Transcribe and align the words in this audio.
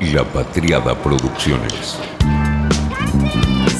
La 0.00 0.22
Patriada 0.22 0.94
Producciones. 1.02 1.98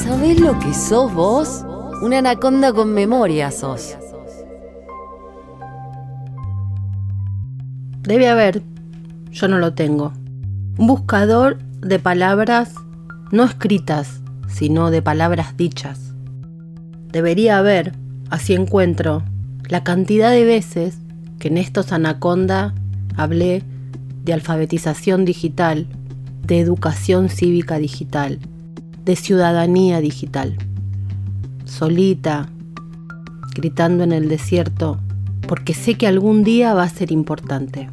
¿Sabés 0.03 0.37
lo 0.41 0.59
que 0.59 0.73
sos 0.73 1.13
vos? 1.13 1.63
Una 2.01 2.17
anaconda 2.17 2.73
con 2.73 2.93
memoria 2.93 3.51
sos. 3.51 3.95
Debe 8.01 8.27
haber, 8.27 8.61
yo 9.31 9.47
no 9.47 9.59
lo 9.59 9.73
tengo, 9.73 10.11
un 10.77 10.87
buscador 10.87 11.57
de 11.79 11.99
palabras 11.99 12.73
no 13.31 13.45
escritas, 13.45 14.19
sino 14.49 14.91
de 14.91 15.01
palabras 15.01 15.55
dichas. 15.55 16.13
Debería 17.13 17.59
haber, 17.59 17.93
así 18.29 18.53
encuentro, 18.53 19.23
la 19.69 19.85
cantidad 19.85 20.31
de 20.31 20.43
veces 20.43 20.99
que 21.39 21.47
en 21.47 21.57
estos 21.57 21.93
anaconda 21.93 22.73
hablé 23.15 23.63
de 24.25 24.33
alfabetización 24.33 25.23
digital, 25.23 25.87
de 26.43 26.59
educación 26.59 27.29
cívica 27.29 27.77
digital, 27.77 28.39
de 29.05 29.15
ciudadanía 29.15 30.01
digital. 30.01 30.57
Solita, 31.65 32.49
gritando 33.55 34.03
en 34.03 34.11
el 34.11 34.29
desierto, 34.29 34.99
porque 35.47 35.73
sé 35.73 35.95
que 35.95 36.07
algún 36.07 36.43
día 36.43 36.73
va 36.73 36.83
a 36.83 36.89
ser 36.89 37.11
importante. 37.11 37.89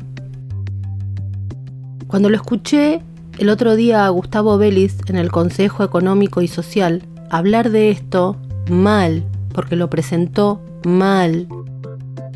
Cuando 2.07 2.29
lo 2.29 2.37
escuché 2.37 3.03
el 3.39 3.49
otro 3.51 3.77
día 3.77 4.07
a 4.07 4.09
Gustavo 4.11 4.57
Vélez 4.59 4.97
en 5.09 5.17
el 5.17 5.31
Consejo 5.31 5.85
Económico 5.85 6.41
y 6.41 6.49
Social 6.49 7.03
hablar 7.31 7.71
de 7.71 7.91
esto 7.91 8.37
mal, 8.71 9.25
porque 9.53 9.77
lo 9.77 9.91
presentó 9.91 10.63
mal, 10.85 11.49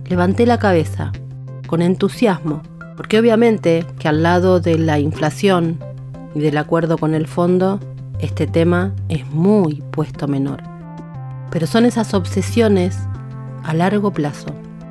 levanté 0.09 0.47
la 0.47 0.59
cabeza, 0.59 1.13
con 1.67 1.83
entusiasmo, 1.83 2.63
porque 2.97 3.19
obviamente 3.19 3.87
que 3.99 4.09
al 4.09 4.23
lado 4.23 4.61
de 4.61 4.79
la 4.79 4.99
inflación 4.99 5.79
y 6.35 6.41
del 6.41 6.59
acuerdo 6.59 6.99
con 6.99 7.15
el 7.15 7.27
fondo, 7.27 7.81
este 8.19 8.47
tema 8.47 8.93
es 9.09 9.27
muy 9.31 9.83
puesto 9.91 10.29
menor. 10.29 10.63
Pero 11.51 11.67
son 11.67 11.85
esas 11.85 12.15
obsesiones 12.15 12.99
a 13.65 13.75
largo 13.75 14.13
plazo, 14.13 14.49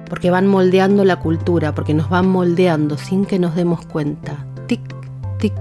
porque 0.09 0.31
van 0.31 0.47
moldeando 0.47 1.05
la 1.05 1.17
cultura, 1.17 1.73
porque 1.73 1.93
nos 1.93 2.09
van 2.09 2.27
moldeando 2.27 2.97
sin 2.97 3.25
que 3.25 3.39
nos 3.39 3.55
demos 3.55 3.85
cuenta. 3.85 4.45
Tic, 4.67 4.81
tic, 5.37 5.53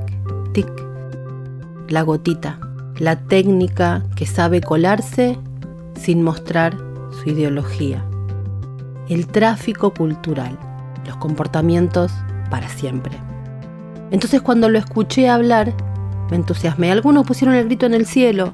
tic. 0.52 0.68
La 1.88 2.02
gotita, 2.02 2.58
la 2.98 3.16
técnica 3.16 4.02
que 4.16 4.26
sabe 4.26 4.60
colarse 4.60 5.38
sin 5.94 6.22
mostrar 6.22 6.76
su 7.10 7.30
ideología. 7.30 8.04
El 9.08 9.26
tráfico 9.26 9.94
cultural, 9.94 10.58
los 11.06 11.16
comportamientos 11.16 12.12
para 12.50 12.68
siempre. 12.68 13.16
Entonces 14.10 14.42
cuando 14.42 14.68
lo 14.68 14.78
escuché 14.78 15.28
hablar, 15.28 15.74
me 16.30 16.36
entusiasmé. 16.36 16.90
Algunos 16.90 17.26
pusieron 17.26 17.54
el 17.54 17.66
grito 17.66 17.86
en 17.86 17.94
el 17.94 18.06
cielo. 18.06 18.52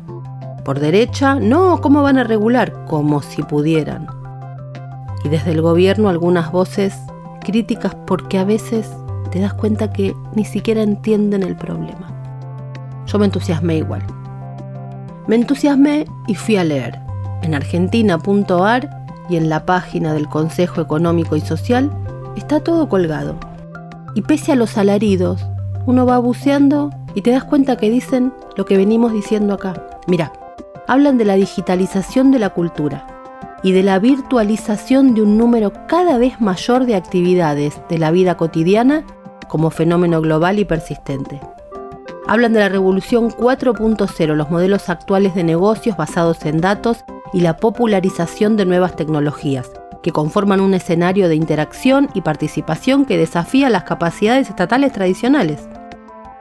Por 0.65 0.81
derecha, 0.81 1.35
no, 1.35 1.81
¿cómo 1.81 2.03
van 2.03 2.19
a 2.19 2.25
regular? 2.25 2.85
Como 2.87 3.23
si 3.23 3.43
pudieran. 3.43 4.07
Y 5.25 5.29
desde 5.29 5.53
el 5.53 5.63
gobierno 5.63 6.09
algunas 6.09 6.51
voces 6.51 6.95
críticas 7.41 7.95
porque 8.07 8.39
a 8.39 8.45
veces 8.45 8.91
te 9.31 9.41
das 9.41 9.55
cuenta 9.55 9.93
que 9.93 10.15
ni 10.35 10.45
siquiera 10.45 10.83
entienden 10.83 11.43
el 11.43 11.57
problema. 11.57 12.11
Yo 13.07 13.19
me 13.19 13.27
entusiasmé 13.27 13.77
igual. 13.77 14.03
Me 15.27 15.37
entusiasmé 15.37 16.07
y 16.27 16.35
fui 16.35 16.57
a 16.57 16.65
leer. 16.65 16.99
En 17.43 17.55
argentina.ar 17.55 19.05
y 19.29 19.37
en 19.37 19.49
la 19.49 19.67
página 19.67 20.13
del 20.13 20.29
Consejo 20.29 20.81
Económico 20.81 21.37
y 21.37 21.41
Social 21.41 21.91
está 22.37 22.61
todo 22.61 22.89
colgado. 22.89 23.39
Y 24.15 24.23
pese 24.23 24.53
a 24.53 24.57
los 24.57 24.79
alaridos, 24.79 25.45
uno 25.87 26.07
va 26.07 26.19
buceando 26.19 26.91
y 27.15 27.23
te 27.23 27.31
das 27.31 27.45
cuenta 27.45 27.77
que 27.77 27.91
dicen 27.91 28.33
lo 28.57 28.65
que 28.65 28.77
venimos 28.77 29.13
diciendo 29.13 29.55
acá. 29.55 29.89
Mira, 30.07 30.33
hablan 30.87 31.19
de 31.19 31.25
la 31.25 31.35
digitalización 31.35 32.31
de 32.31 32.39
la 32.39 32.51
cultura 32.51 33.07
y 33.63 33.73
de 33.73 33.83
la 33.83 33.99
virtualización 33.99 35.15
de 35.15 35.23
un 35.23 35.39
número 35.39 35.73
cada 35.89 36.19
vez 36.19 36.41
mayor 36.41 36.85
de 36.87 36.95
actividades 36.95 37.81
de 37.89 37.99
la 37.99 38.11
vida 38.11 38.37
cotidiana 38.37 39.05
como 39.49 39.71
fenómeno 39.71 40.21
global 40.21 40.59
y 40.59 40.65
persistente. 40.65 41.41
Hablan 42.27 42.53
de 42.53 42.61
la 42.61 42.69
revolución 42.69 43.31
4.0, 43.31 44.35
los 44.35 44.51
modelos 44.51 44.89
actuales 44.89 45.35
de 45.35 45.45
negocios 45.45 45.97
basados 45.97 46.45
en 46.47 46.61
datos 46.61 47.05
y 47.33 47.41
la 47.41 47.57
popularización 47.57 48.57
de 48.57 48.65
nuevas 48.65 48.97
tecnologías, 48.97 49.71
que 50.05 50.13
conforman 50.13 50.61
un 50.61 50.75
escenario 50.75 51.31
de 51.31 51.35
interacción 51.35 52.11
y 52.13 52.21
participación 52.21 53.07
que 53.07 53.17
desafía 53.17 53.71
las 53.71 53.85
capacidades 53.85 54.51
estatales 54.51 54.93
tradicionales. 54.93 55.67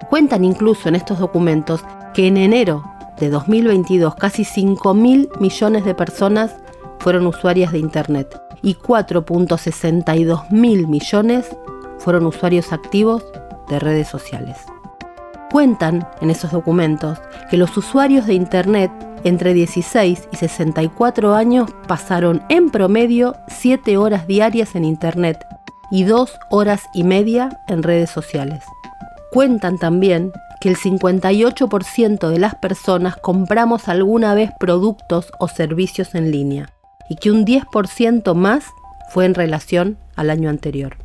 Cuentan 0.09 0.43
incluso 0.43 0.89
en 0.89 0.95
estos 0.95 1.17
documentos 1.17 1.81
que 2.13 2.27
en 2.27 2.35
enero 2.35 2.83
de 3.21 3.29
2022 3.29 4.15
casi 4.15 4.43
5.000 4.43 5.39
millones 5.39 5.85
de 5.85 5.95
personas 5.95 6.57
fueron 6.99 7.25
usuarias 7.25 7.71
de 7.71 7.79
Internet 7.79 8.37
y 8.61 8.75
4.62 8.75 10.49
mil 10.49 10.87
millones 10.89 11.55
fueron 11.99 12.25
usuarios 12.25 12.73
activos 12.73 13.23
de 13.69 13.79
redes 13.79 14.09
sociales. 14.09 14.57
Cuentan 15.51 16.05
en 16.19 16.31
esos 16.31 16.51
documentos 16.51 17.17
que 17.49 17.55
los 17.55 17.77
usuarios 17.77 18.25
de 18.25 18.33
Internet 18.33 18.91
entre 19.23 19.53
16 19.53 20.29
y 20.31 20.35
64 20.35 21.35
años 21.35 21.71
pasaron 21.87 22.43
en 22.49 22.69
promedio 22.69 23.35
7 23.47 23.97
horas 23.97 24.27
diarias 24.27 24.75
en 24.75 24.85
Internet 24.85 25.39
y 25.91 26.03
2 26.03 26.31
horas 26.49 26.83
y 26.93 27.03
media 27.03 27.61
en 27.67 27.83
redes 27.83 28.09
sociales. 28.09 28.63
Cuentan 29.31 29.77
también 29.77 30.31
que 30.61 30.69
el 30.69 30.77
58% 30.77 32.29
de 32.29 32.39
las 32.39 32.55
personas 32.55 33.15
compramos 33.17 33.89
alguna 33.89 34.33
vez 34.33 34.51
productos 34.59 35.31
o 35.39 35.47
servicios 35.47 36.15
en 36.15 36.31
línea 36.31 36.73
y 37.09 37.15
que 37.15 37.31
un 37.31 37.45
10% 37.45 38.33
más 38.33 38.65
fue 39.09 39.25
en 39.25 39.33
relación 39.33 39.97
al 40.15 40.29
año 40.29 40.49
anterior. 40.49 40.97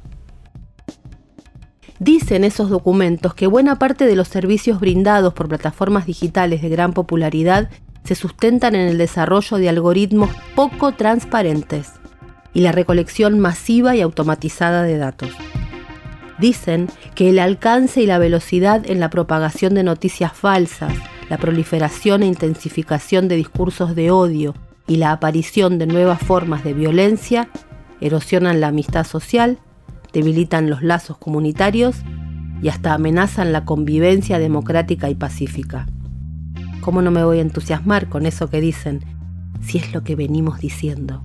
Dicen 1.99 2.45
esos 2.45 2.71
documentos 2.71 3.35
que 3.35 3.49
buena 3.49 3.81
parte 3.81 4.07
de 4.07 4.15
los 4.15 4.29
servicios 4.29 4.79
brindados 4.79 5.35
por 5.35 5.49
plataformas 5.49 6.07
digitales 6.07 6.63
de 6.63 6.69
gran 6.69 6.93
popularidad 6.93 7.69
se 8.09 8.15
sustentan 8.15 8.75
en 8.75 8.89
el 8.89 8.97
desarrollo 8.97 9.59
de 9.59 9.69
algoritmos 9.69 10.31
poco 10.55 10.93
transparentes 10.93 11.93
y 12.55 12.63
la 12.63 12.73
recolección 12.73 13.39
masiva 13.39 13.95
y 13.95 14.01
automatizada 14.01 14.83
de 14.83 14.97
datos. 14.97 15.29
Dicen 16.39 16.89
que 17.15 17.29
el 17.29 17.39
alcance 17.39 18.01
y 18.01 18.07
la 18.07 18.17
velocidad 18.17 18.89
en 18.89 18.99
la 18.99 19.11
propagación 19.11 19.75
de 19.75 19.83
noticias 19.83 20.33
falsas, 20.33 20.91
la 21.29 21.37
proliferación 21.37 22.23
e 22.23 22.27
intensificación 22.29 23.29
de 23.29 23.37
discursos 23.37 23.95
de 23.95 24.11
odio 24.11 24.55
y 24.87 24.97
la 24.97 25.13
aparición 25.13 25.79
de 25.79 25.87
nuevas 25.87 26.23
formas 26.23 26.65
de 26.65 26.73
violencia 26.73 27.51
erosionan 28.01 28.63
la 28.63 28.69
amistad 28.69 29.05
social, 29.05 29.59
debilitan 30.15 30.71
los 30.71 30.83
lazos 30.83 31.19
comunitarios 31.19 31.97
y 32.63 32.71
hasta 32.71 32.95
amenazan 32.95 33.53
la 33.53 33.67
convivencia 33.67 34.39
democrática 34.39 35.11
y 35.11 35.15
pacífica. 35.15 35.87
¿Cómo 36.89 37.03
no 37.03 37.11
me 37.11 37.23
voy 37.23 37.37
a 37.37 37.43
entusiasmar 37.43 38.09
con 38.09 38.25
eso 38.25 38.49
que 38.49 38.63
dicen, 38.63 39.05
si 39.61 39.77
es 39.77 39.93
lo 39.93 40.05
que 40.05 40.17
venimos 40.17 40.59
diciendo? 40.59 41.23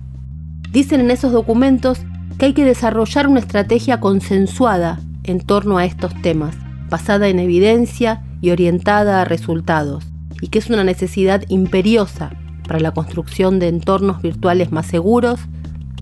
Dicen 0.70 1.00
en 1.00 1.10
esos 1.10 1.32
documentos 1.32 2.02
que 2.36 2.44
hay 2.44 2.52
que 2.52 2.66
desarrollar 2.66 3.28
una 3.28 3.40
estrategia 3.40 3.98
consensuada 3.98 5.00
en 5.22 5.40
torno 5.40 5.78
a 5.78 5.86
estos 5.86 6.12
temas, 6.20 6.54
basada 6.90 7.28
en 7.28 7.38
evidencia 7.38 8.22
y 8.42 8.50
orientada 8.50 9.22
a 9.22 9.24
resultados, 9.24 10.04
y 10.42 10.48
que 10.48 10.58
es 10.58 10.68
una 10.68 10.84
necesidad 10.84 11.44
imperiosa 11.48 12.30
para 12.68 12.78
la 12.78 12.90
construcción 12.90 13.58
de 13.58 13.68
entornos 13.68 14.20
virtuales 14.20 14.70
más 14.70 14.84
seguros, 14.84 15.40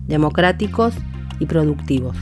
democráticos 0.05 0.93
y 1.39 1.45
productivos. 1.45 2.17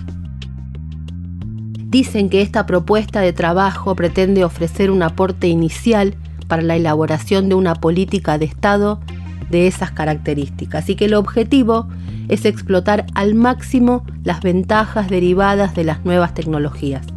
Dicen 1.88 2.30
que 2.30 2.44
esta 2.44 2.68
propuesta 2.68 3.22
de 3.22 3.34
trabajo 3.34 3.96
pretende 3.96 4.44
ofrecer 4.44 4.92
un 4.92 5.02
aporte 5.02 5.48
inicial 5.48 6.16
para 6.52 6.64
la 6.64 6.76
elaboración 6.76 7.48
de 7.48 7.56
una 7.56 7.76
política 7.76 8.38
de 8.38 8.44
Estado 8.44 9.00
de 9.50 9.68
esas 9.68 9.92
características. 9.92 10.90
Y 10.90 10.96
que 10.96 11.06
el 11.06 11.14
objetivo 11.14 11.88
es 12.28 12.44
explotar 12.44 13.06
al 13.14 13.36
máximo 13.36 14.04
las 14.26 14.42
ventajas 14.42 15.10
derivadas 15.10 15.76
de 15.76 15.86
las 15.86 16.04
nuevas 16.04 16.34
tecnologías, 16.34 17.08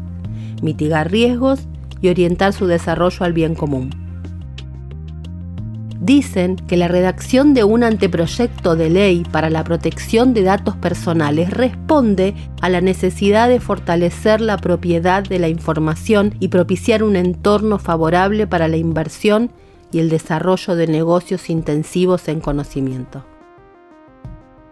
mitigar 0.63 1.11
riesgos 1.11 1.67
y 2.01 2.11
orientar 2.11 2.53
su 2.53 2.69
desarrollo 2.69 3.25
al 3.25 3.33
bien 3.33 3.57
común 3.57 4.04
dicen 6.05 6.57
que 6.57 6.77
la 6.77 6.89
redacción 6.89 7.55
de 7.55 7.65
un 7.65 7.83
anteproyecto 7.83 8.77
de 8.77 8.91
ley 8.91 9.25
para 9.31 9.49
la 9.49 9.65
protección 9.65 10.35
de 10.35 10.43
datos 10.43 10.77
personales 10.77 11.51
responde 11.51 12.35
a 12.61 12.69
la 12.69 12.81
necesidad 12.81 13.49
de 13.49 13.59
fortalecer 13.59 14.41
la 14.41 14.59
propiedad 14.59 15.23
de 15.23 15.39
la 15.39 15.49
información 15.49 16.35
y 16.41 16.49
propiciar 16.49 17.03
un 17.03 17.17
entorno 17.17 17.79
favorable 17.79 18.47
para 18.47 18.69
la 18.69 18.77
inversión 18.77 19.51
y 19.93 20.01
el 20.01 20.11
desarrollo 20.11 20.77
de 20.77 20.87
negocios 20.89 21.49
intensivos 21.49 22.29
en 22.29 22.41
conocimiento. 22.41 23.25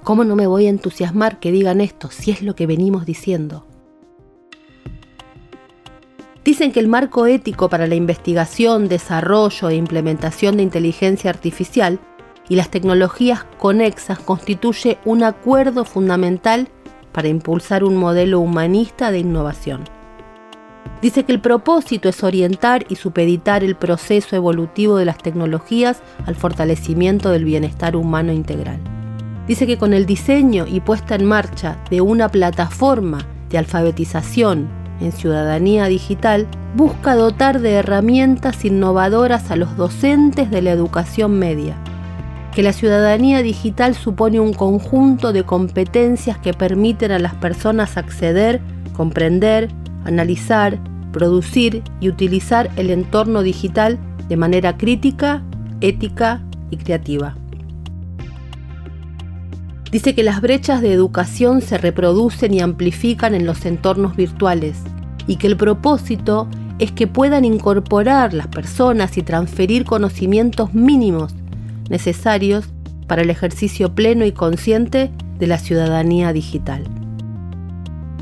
¿Cómo 0.03 0.25
no 0.25 0.37
me 0.37 0.47
voy 0.47 0.67
a 0.67 0.71
entusiasmar 0.71 1.39
que 1.39 1.53
digan 1.53 1.81
esto 1.81 2.11
si 2.11 2.33
es 2.33 2.43
lo 2.43 2.55
que 2.57 2.67
venimos 2.67 3.07
diciendo? 3.07 3.65
Dicen 6.45 6.73
que 6.73 6.81
el 6.81 6.89
marco 6.89 7.27
ético 7.27 7.69
para 7.69 7.87
la 7.87 7.95
investigación, 7.95 8.89
desarrollo 8.89 9.69
e 9.69 9.77
implementación 9.77 10.57
de 10.57 10.65
inteligencia 10.65 11.31
artificial 11.31 12.01
y 12.49 12.57
las 12.57 12.69
tecnologías 12.69 13.45
conexas 13.59 14.19
constituye 14.19 14.99
un 15.05 15.23
acuerdo 15.23 15.85
fundamental 15.85 16.69
para 17.13 17.29
impulsar 17.29 17.85
un 17.85 17.97
modelo 17.97 18.41
humanista 18.41 19.13
de 19.13 19.21
innovación. 19.21 19.85
Dice 21.01 21.25
que 21.25 21.33
el 21.33 21.41
propósito 21.41 22.09
es 22.09 22.25
orientar 22.25 22.87
y 22.89 22.97
supeditar 22.97 23.63
el 23.63 23.77
proceso 23.77 24.35
evolutivo 24.35 24.97
de 24.97 25.05
las 25.05 25.19
tecnologías 25.19 26.03
al 26.27 26.35
fortalecimiento 26.35 27.31
del 27.31 27.45
bienestar 27.45 27.95
humano 27.95 28.33
integral. 28.33 28.81
Dice 29.47 29.67
que 29.67 29.79
con 29.79 29.93
el 29.93 30.07
diseño 30.07 30.67
y 30.67 30.81
puesta 30.81 31.15
en 31.15 31.25
marcha 31.25 31.77
de 31.91 32.01
una 32.01 32.29
plataforma 32.29 33.19
de 33.49 33.59
alfabetización 33.59 34.82
en 35.01 35.13
ciudadanía 35.13 35.87
digital, 35.87 36.47
busca 36.77 37.15
dotar 37.15 37.61
de 37.61 37.73
herramientas 37.73 38.65
innovadoras 38.65 39.51
a 39.51 39.57
los 39.57 39.77
docentes 39.77 40.51
de 40.51 40.63
la 40.63 40.71
educación 40.71 41.39
media. 41.39 41.77
Que 42.55 42.63
la 42.63 42.73
ciudadanía 42.73 43.43
digital 43.43 43.95
supone 43.95 44.41
un 44.41 44.53
conjunto 44.53 45.33
de 45.33 45.45
competencias 45.45 46.39
que 46.39 46.53
permiten 46.53 47.11
a 47.11 47.19
las 47.19 47.35
personas 47.35 47.97
acceder, 47.97 48.61
comprender, 48.95 49.71
analizar, 50.05 50.79
producir 51.13 51.83
y 52.01 52.09
utilizar 52.09 52.71
el 52.77 52.91
entorno 52.91 53.43
digital 53.43 53.99
de 54.29 54.37
manera 54.37 54.77
crítica, 54.77 55.43
ética 55.81 56.41
y 56.71 56.77
creativa. 56.77 57.37
Dice 59.93 60.15
que 60.15 60.23
las 60.23 60.41
brechas 60.41 60.81
de 60.81 60.91
educación 60.91 61.61
se 61.61 61.77
reproducen 61.77 62.55
y 62.55 62.61
amplifican 62.61 63.35
en 63.35 63.45
los 63.45 63.67
entornos 63.67 64.17
virtuales 64.17 64.79
y 65.27 65.37
que 65.37 65.47
el 65.47 65.59
propósito 65.59 66.49
es 66.79 66.93
que 66.93 67.07
puedan 67.07 67.45
incorporar 67.45 68.33
las 68.33 68.47
personas 68.47 69.19
y 69.19 69.23
transferir 69.23 69.85
conocimientos 69.85 70.73
mínimos 70.73 71.35
necesarios 71.91 72.71
para 73.07 73.21
el 73.21 73.29
ejercicio 73.29 73.95
pleno 73.95 74.25
y 74.25 74.33
consciente 74.33 75.11
de 75.39 75.47
la 75.47 75.59
ciudadanía 75.59 76.33
digital. 76.33 76.85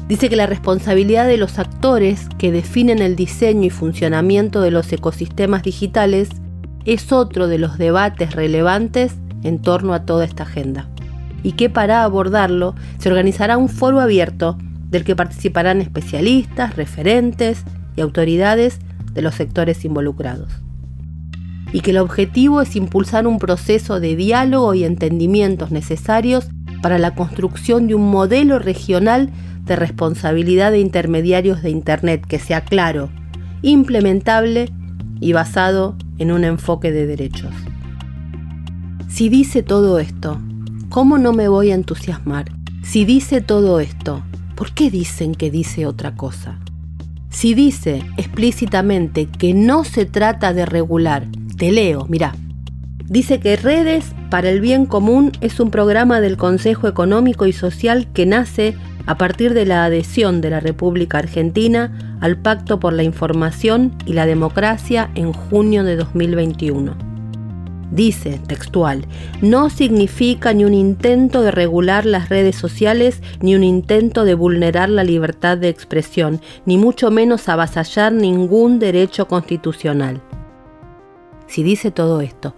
Dice 0.08 0.28
que 0.28 0.34
la 0.34 0.46
responsabilidad 0.46 1.28
de 1.28 1.36
los 1.36 1.60
actores 1.60 2.26
que 2.36 2.50
definen 2.50 2.98
el 2.98 3.14
diseño 3.14 3.66
y 3.66 3.70
funcionamiento 3.70 4.60
de 4.60 4.72
los 4.72 4.92
ecosistemas 4.92 5.62
digitales 5.62 6.30
es 6.84 7.12
otro 7.12 7.46
de 7.46 7.58
los 7.58 7.78
debates 7.78 8.34
relevantes 8.34 9.14
en 9.44 9.62
torno 9.62 9.94
a 9.94 10.04
toda 10.04 10.24
esta 10.24 10.42
agenda. 10.42 10.88
Y 11.42 11.52
que 11.52 11.70
para 11.70 12.04
abordarlo 12.04 12.74
se 12.98 13.08
organizará 13.08 13.56
un 13.56 13.68
foro 13.68 14.00
abierto 14.00 14.58
del 14.90 15.04
que 15.04 15.16
participarán 15.16 15.80
especialistas, 15.80 16.76
referentes 16.76 17.64
y 17.96 18.00
autoridades 18.00 18.80
de 19.12 19.22
los 19.22 19.34
sectores 19.34 19.84
involucrados. 19.84 20.52
Y 21.72 21.80
que 21.80 21.92
el 21.92 21.98
objetivo 21.98 22.60
es 22.60 22.74
impulsar 22.74 23.26
un 23.26 23.38
proceso 23.38 24.00
de 24.00 24.16
diálogo 24.16 24.74
y 24.74 24.84
entendimientos 24.84 25.70
necesarios 25.70 26.50
para 26.82 26.98
la 26.98 27.14
construcción 27.14 27.86
de 27.86 27.94
un 27.94 28.10
modelo 28.10 28.58
regional 28.58 29.30
de 29.64 29.76
responsabilidad 29.76 30.72
de 30.72 30.80
intermediarios 30.80 31.62
de 31.62 31.70
Internet 31.70 32.26
que 32.26 32.38
sea 32.38 32.62
claro, 32.62 33.10
implementable 33.62 34.70
y 35.20 35.32
basado 35.32 35.96
en 36.18 36.32
un 36.32 36.44
enfoque 36.44 36.90
de 36.90 37.06
derechos. 37.06 37.54
Si 39.08 39.28
dice 39.28 39.62
todo 39.62 39.98
esto, 39.98 40.40
¿cómo 40.90 41.18
no 41.18 41.32
me 41.32 41.48
voy 41.48 41.70
a 41.70 41.74
entusiasmar? 41.74 42.46
Si 42.82 43.04
dice 43.04 43.40
todo 43.40 43.80
esto, 43.80 44.22
¿por 44.56 44.74
qué 44.74 44.90
dicen 44.90 45.34
que 45.34 45.50
dice 45.50 45.86
otra 45.86 46.16
cosa? 46.16 46.58
Si 47.30 47.54
dice 47.54 48.02
explícitamente 48.16 49.26
que 49.26 49.54
no 49.54 49.84
se 49.84 50.04
trata 50.04 50.52
de 50.52 50.66
regular, 50.66 51.26
te 51.56 51.70
leo, 51.70 52.06
mira. 52.08 52.34
Dice 53.06 53.40
que 53.40 53.56
Redes 53.56 54.04
para 54.30 54.50
el 54.50 54.60
Bien 54.60 54.84
Común 54.84 55.32
es 55.40 55.58
un 55.60 55.70
programa 55.70 56.20
del 56.20 56.36
Consejo 56.36 56.88
Económico 56.88 57.46
y 57.46 57.52
Social 57.52 58.08
que 58.12 58.26
nace 58.26 58.76
a 59.06 59.16
partir 59.16 59.54
de 59.54 59.66
la 59.66 59.84
adhesión 59.84 60.40
de 60.40 60.50
la 60.50 60.60
República 60.60 61.18
Argentina 61.18 62.18
al 62.20 62.36
Pacto 62.36 62.78
por 62.78 62.92
la 62.92 63.02
Información 63.02 63.92
y 64.06 64.12
la 64.12 64.26
Democracia 64.26 65.10
en 65.14 65.32
junio 65.32 65.84
de 65.84 65.96
2021. 65.96 67.09
Dice, 67.90 68.40
textual, 68.46 69.04
no 69.42 69.68
significa 69.68 70.52
ni 70.52 70.64
un 70.64 70.74
intento 70.74 71.42
de 71.42 71.50
regular 71.50 72.06
las 72.06 72.28
redes 72.28 72.54
sociales, 72.54 73.20
ni 73.40 73.56
un 73.56 73.64
intento 73.64 74.24
de 74.24 74.34
vulnerar 74.34 74.88
la 74.88 75.02
libertad 75.02 75.58
de 75.58 75.68
expresión, 75.68 76.40
ni 76.66 76.78
mucho 76.78 77.10
menos 77.10 77.48
avasallar 77.48 78.12
ningún 78.12 78.78
derecho 78.78 79.26
constitucional. 79.26 80.22
Si 81.48 81.64
dice 81.64 81.90
todo 81.90 82.20
esto, 82.20 82.54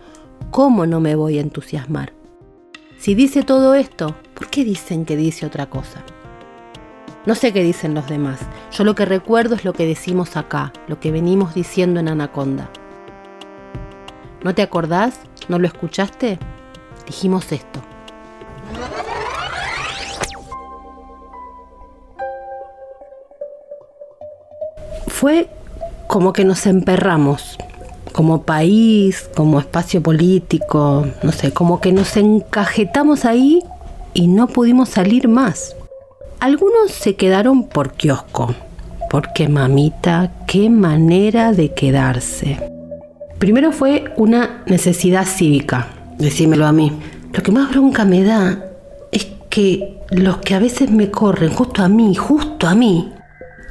¿cómo 0.50 0.84
no 0.84 1.00
me 1.00 1.14
voy 1.14 1.38
a 1.38 1.40
entusiasmar? 1.40 2.12
Si 2.98 3.14
dice 3.14 3.42
todo 3.42 3.74
esto, 3.74 4.14
¿por 4.34 4.48
qué 4.48 4.64
dicen 4.64 5.06
que 5.06 5.16
dice 5.16 5.46
otra 5.46 5.70
cosa? 5.70 6.04
No 7.24 7.34
sé 7.34 7.52
qué 7.52 7.62
dicen 7.62 7.94
los 7.94 8.06
demás. 8.06 8.40
Yo 8.70 8.84
lo 8.84 8.94
que 8.94 9.06
recuerdo 9.06 9.54
es 9.54 9.64
lo 9.64 9.72
que 9.72 9.86
decimos 9.86 10.36
acá, 10.36 10.72
lo 10.88 11.00
que 11.00 11.10
venimos 11.10 11.54
diciendo 11.54 12.00
en 12.00 12.08
Anaconda. 12.08 12.68
¿No 14.44 14.54
te 14.54 14.62
acordás? 14.62 15.20
¿No 15.48 15.58
lo 15.58 15.66
escuchaste? 15.68 16.38
Dijimos 17.06 17.52
esto. 17.52 17.80
Fue 25.06 25.48
como 26.08 26.32
que 26.32 26.44
nos 26.44 26.66
emperramos, 26.66 27.56
como 28.12 28.42
país, 28.42 29.30
como 29.36 29.60
espacio 29.60 30.02
político, 30.02 31.06
no 31.22 31.30
sé, 31.30 31.52
como 31.52 31.80
que 31.80 31.92
nos 31.92 32.16
encajetamos 32.16 33.24
ahí 33.24 33.62
y 34.12 34.26
no 34.26 34.48
pudimos 34.48 34.88
salir 34.88 35.28
más. 35.28 35.76
Algunos 36.40 36.90
se 36.90 37.14
quedaron 37.14 37.68
por 37.68 37.92
kiosco, 37.92 38.52
porque 39.10 39.48
mamita, 39.48 40.32
qué 40.48 40.68
manera 40.68 41.52
de 41.52 41.72
quedarse. 41.72 42.72
Primero 43.42 43.72
fue 43.72 44.04
una 44.18 44.62
necesidad 44.66 45.26
cívica, 45.26 45.88
decímelo 46.16 46.64
a 46.64 46.70
mí. 46.70 46.92
Lo 47.32 47.42
que 47.42 47.50
más 47.50 47.70
bronca 47.70 48.04
me 48.04 48.22
da 48.22 48.66
es 49.10 49.26
que 49.50 49.98
los 50.12 50.36
que 50.36 50.54
a 50.54 50.60
veces 50.60 50.92
me 50.92 51.10
corren, 51.10 51.52
justo 51.52 51.82
a 51.82 51.88
mí, 51.88 52.14
justo 52.14 52.68
a 52.68 52.76
mí, 52.76 53.12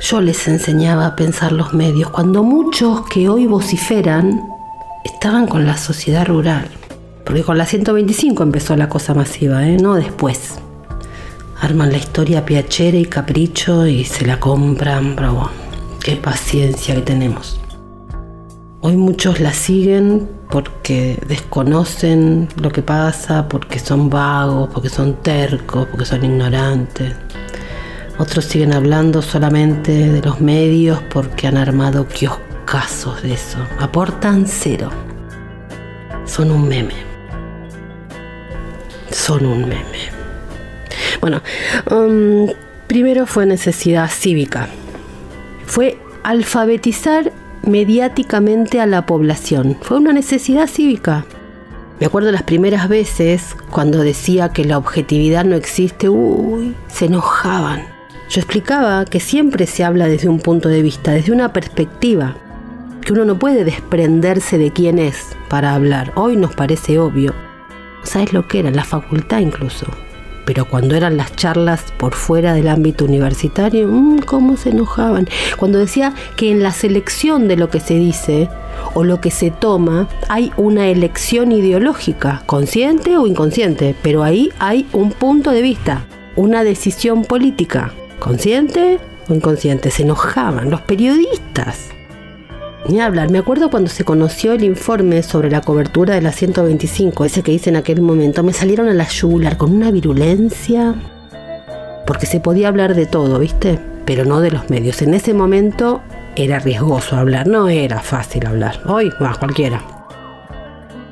yo 0.02 0.20
les 0.20 0.46
enseñaba 0.50 1.06
a 1.06 1.16
pensar 1.16 1.54
los 1.54 1.74
medios, 1.74 2.10
cuando 2.10 2.44
muchos 2.44 3.08
que 3.08 3.30
hoy 3.30 3.48
vociferan 3.48 4.44
estaban 5.06 5.48
con 5.48 5.66
la 5.66 5.78
sociedad 5.78 6.28
rural. 6.28 6.68
Porque 7.24 7.44
con 7.44 7.58
la 7.58 7.66
125 7.66 8.44
empezó 8.44 8.76
la 8.76 8.90
cosa 8.90 9.14
masiva, 9.14 9.66
¿eh? 9.66 9.78
no 9.78 9.94
después 9.94 10.56
arman 11.62 11.94
la 11.94 11.98
historia 11.98 12.44
piachera 12.44 12.98
y 12.98 13.06
capricho 13.06 13.88
y 13.88 14.04
se 14.04 14.26
la 14.26 14.38
compran, 14.38 15.16
bravo. 15.16 15.50
Qué 16.04 16.18
paciencia 16.18 16.94
que 16.94 17.04
tenemos. 17.04 17.61
Hoy 18.84 18.98
muchos 18.98 19.40
la 19.40 19.54
siguen 19.54 20.28
porque 20.50 21.22
desconocen 21.28 22.50
lo 22.60 22.72
que 22.72 22.82
pasa, 22.82 23.48
porque 23.48 23.78
son 23.78 24.10
vagos, 24.10 24.72
porque 24.74 24.90
son 24.90 25.22
tercos, 25.22 25.86
porque 25.86 26.04
son 26.04 26.26
ignorantes. 26.26 27.14
Otros 28.18 28.46
siguen 28.46 28.74
hablando 28.74 29.22
solamente 29.22 29.92
de 29.92 30.22
los 30.24 30.42
medios 30.42 31.00
porque 31.14 31.46
han 31.46 31.58
armado 31.58 32.08
kioscazos 32.08 33.22
de 33.22 33.34
eso. 33.34 33.60
Aportan 33.78 34.48
cero. 34.48 34.90
Son 36.26 36.50
un 36.50 36.68
meme. 36.68 36.96
Son 39.12 39.46
un 39.46 39.62
meme. 39.62 40.10
Bueno, 41.20 41.40
um, 41.92 42.48
primero 42.88 43.28
fue 43.28 43.46
necesidad 43.46 44.10
cívica. 44.10 44.70
Fue 45.68 46.00
alfabetizar 46.24 47.32
mediáticamente 47.72 48.82
a 48.82 48.86
la 48.86 49.06
población. 49.06 49.78
Fue 49.82 49.98
una 49.98 50.14
necesidad 50.14 50.68
cívica. 50.68 51.26
Me 52.00 52.06
acuerdo 52.06 52.32
las 52.32 52.44
primeras 52.44 52.90
veces 52.90 53.56
cuando 53.70 54.00
decía 54.00 54.50
que 54.50 54.66
la 54.66 54.78
objetividad 54.78 55.46
no 55.46 55.56
existe, 55.56 56.10
uy, 56.10 56.76
se 56.88 57.06
enojaban. 57.06 57.84
Yo 58.30 58.42
explicaba 58.42 59.06
que 59.06 59.20
siempre 59.20 59.66
se 59.66 59.84
habla 59.84 60.08
desde 60.08 60.30
un 60.30 60.40
punto 60.40 60.70
de 60.70 60.82
vista, 60.82 61.12
desde 61.12 61.32
una 61.32 61.54
perspectiva, 61.54 62.36
que 63.02 63.14
uno 63.14 63.26
no 63.26 63.40
puede 63.40 63.64
desprenderse 63.64 64.58
de 64.58 64.72
quién 64.72 65.00
es 65.00 65.36
para 65.50 65.74
hablar. 65.74 66.12
Hoy 66.16 66.36
nos 66.36 66.56
parece 66.56 67.00
obvio. 67.00 67.34
¿Sabes 68.04 68.34
lo 68.34 68.48
que 68.48 68.60
era? 68.60 68.72
La 68.72 68.84
facultad 68.84 69.40
incluso 69.40 69.88
pero 70.46 70.66
cuando 70.66 70.96
eran 70.96 71.18
las 71.18 71.36
charlas 71.36 71.94
por 71.98 72.14
fuera 72.14 72.54
del 72.54 72.68
ámbito 72.68 73.06
universitario, 73.06 73.88
mmm, 73.88 74.20
cómo 74.20 74.58
se 74.58 74.70
enojaban. 74.70 75.28
Cuando 75.58 75.80
decía 75.80 76.14
que 76.36 76.52
en 76.52 76.64
la 76.64 76.72
selección 76.72 77.48
de 77.48 77.58
lo 77.58 77.70
que 77.70 77.80
se 77.80 77.96
dice 77.96 78.50
o 78.94 79.04
lo 79.04 79.22
que 79.22 79.32
se 79.32 79.52
toma 79.52 80.08
hay 80.28 80.52
una 80.58 80.88
elección 80.88 81.52
ideológica, 81.52 82.44
consciente 82.46 83.18
o 83.18 83.28
inconsciente, 83.28 83.96
pero 84.02 84.24
ahí 84.24 84.50
hay 84.60 84.88
un 84.94 85.12
punto 85.12 85.52
de 85.52 85.62
vista, 85.62 86.06
una 86.36 86.64
decisión 86.64 87.24
política, 87.24 87.94
consciente 88.20 89.00
o 89.28 89.34
inconsciente, 89.34 89.92
se 89.92 90.04
enojaban, 90.04 90.70
los 90.70 90.82
periodistas. 90.82 91.91
Ni 92.88 93.00
hablar, 93.00 93.30
me 93.30 93.38
acuerdo 93.38 93.70
cuando 93.70 93.90
se 93.90 94.04
conoció 94.04 94.54
el 94.54 94.64
informe 94.64 95.22
sobre 95.22 95.52
la 95.52 95.62
cobertura 95.62 96.16
de 96.16 96.22
la 96.22 96.32
125, 96.32 97.26
ese 97.26 97.44
que 97.44 97.52
hice 97.52 97.70
en 97.70 97.76
aquel 97.76 98.02
momento, 98.02 98.44
me 98.44 98.54
salieron 98.54 98.90
a 98.90 98.94
la 98.94 99.08
yugular 99.08 99.58
con 99.58 99.72
una 99.72 99.92
virulencia, 99.92 100.96
porque 102.08 102.26
se 102.26 102.40
podía 102.40 102.70
hablar 102.70 102.96
de 102.96 103.06
todo, 103.06 103.38
¿viste? 103.38 103.80
Pero 104.06 104.26
no 104.26 104.42
de 104.42 104.52
los 104.52 104.70
medios. 104.70 105.02
En 105.04 105.14
ese 105.14 105.34
momento 105.34 106.02
era 106.36 106.60
riesgoso 106.60 107.18
hablar, 107.18 107.48
no 107.48 107.70
era 107.70 108.00
fácil 108.00 108.48
hablar. 108.48 108.82
Hoy, 108.88 109.12
va, 109.22 109.36
cualquiera. 109.36 109.84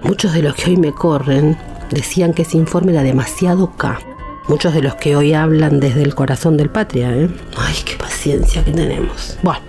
Muchos 0.02 0.34
de 0.34 0.42
los 0.42 0.56
que 0.56 0.72
hoy 0.72 0.78
me 0.78 0.92
corren 0.92 1.56
decían 1.92 2.34
que 2.34 2.42
ese 2.42 2.58
informe 2.58 2.94
era 2.94 3.04
demasiado 3.04 3.76
K. 3.78 4.00
Muchos 4.48 4.74
de 4.74 4.82
los 4.82 4.96
que 4.96 5.16
hoy 5.16 5.34
hablan 5.34 5.80
desde 5.80 6.02
el 6.02 6.16
corazón 6.16 6.58
del 6.58 6.72
patria, 6.72 7.16
¿eh? 7.16 7.30
Ay, 7.56 7.76
qué 7.86 7.96
paciencia 7.96 8.66
que 8.66 8.72
tenemos. 8.72 9.38
Bueno, 9.44 9.60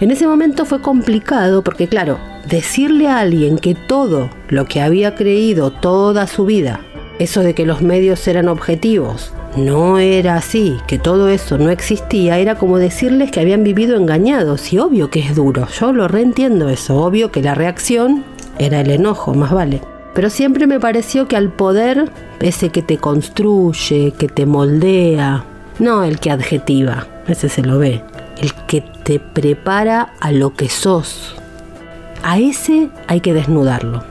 en 0.00 0.10
ese 0.10 0.26
momento 0.26 0.64
fue 0.64 0.82
complicado 0.82 1.62
porque, 1.62 1.88
claro, 1.88 2.18
decirle 2.48 3.08
a 3.08 3.20
alguien 3.20 3.58
que 3.58 3.74
todo 3.74 4.30
lo 4.48 4.66
que 4.66 4.80
había 4.80 5.14
creído 5.14 5.70
toda 5.70 6.26
su 6.26 6.44
vida, 6.44 6.80
eso 7.18 7.40
de 7.40 7.54
que 7.54 7.64
los 7.66 7.80
medios 7.80 8.26
eran 8.28 8.48
objetivos, 8.48 9.32
no 9.56 9.98
era 9.98 10.36
así, 10.36 10.76
que 10.86 10.98
todo 10.98 11.28
eso 11.28 11.56
no 11.56 11.70
existía, 11.70 12.38
era 12.38 12.56
como 12.56 12.78
decirles 12.78 13.30
que 13.30 13.40
habían 13.40 13.64
vivido 13.64 13.96
engañados. 13.96 14.72
Y 14.72 14.78
obvio 14.78 15.08
que 15.08 15.20
es 15.20 15.34
duro, 15.34 15.66
yo 15.68 15.92
lo 15.92 16.08
reentiendo 16.08 16.68
eso, 16.68 16.98
obvio 16.98 17.32
que 17.32 17.42
la 17.42 17.54
reacción 17.54 18.22
era 18.58 18.80
el 18.80 18.90
enojo, 18.90 19.34
más 19.34 19.52
vale. 19.52 19.80
Pero 20.14 20.30
siempre 20.30 20.66
me 20.66 20.80
pareció 20.80 21.26
que 21.26 21.36
al 21.36 21.50
poder, 21.50 22.10
ese 22.40 22.68
que 22.68 22.82
te 22.82 22.98
construye, 22.98 24.12
que 24.12 24.28
te 24.28 24.46
moldea, 24.46 25.44
no 25.78 26.04
el 26.04 26.18
que 26.20 26.30
adjetiva, 26.30 27.06
ese 27.26 27.48
se 27.48 27.62
lo 27.62 27.78
ve, 27.78 28.02
el 28.38 28.52
que 28.66 28.80
te 28.80 29.18
prepara 29.18 30.14
a 30.20 30.32
lo 30.32 30.54
que 30.54 30.68
sos, 30.68 31.36
a 32.22 32.38
ese 32.38 32.90
hay 33.06 33.20
que 33.20 33.32
desnudarlo. 33.32 34.02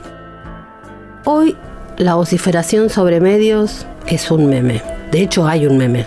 Hoy 1.26 1.58
la 1.98 2.16
vociferación 2.16 2.90
sobre 2.90 3.20
medios 3.20 3.86
es 4.08 4.32
un 4.32 4.48
meme. 4.48 4.82
De 5.12 5.22
hecho 5.22 5.48
hay 5.48 5.68
un 5.68 5.78
meme. 5.78 6.06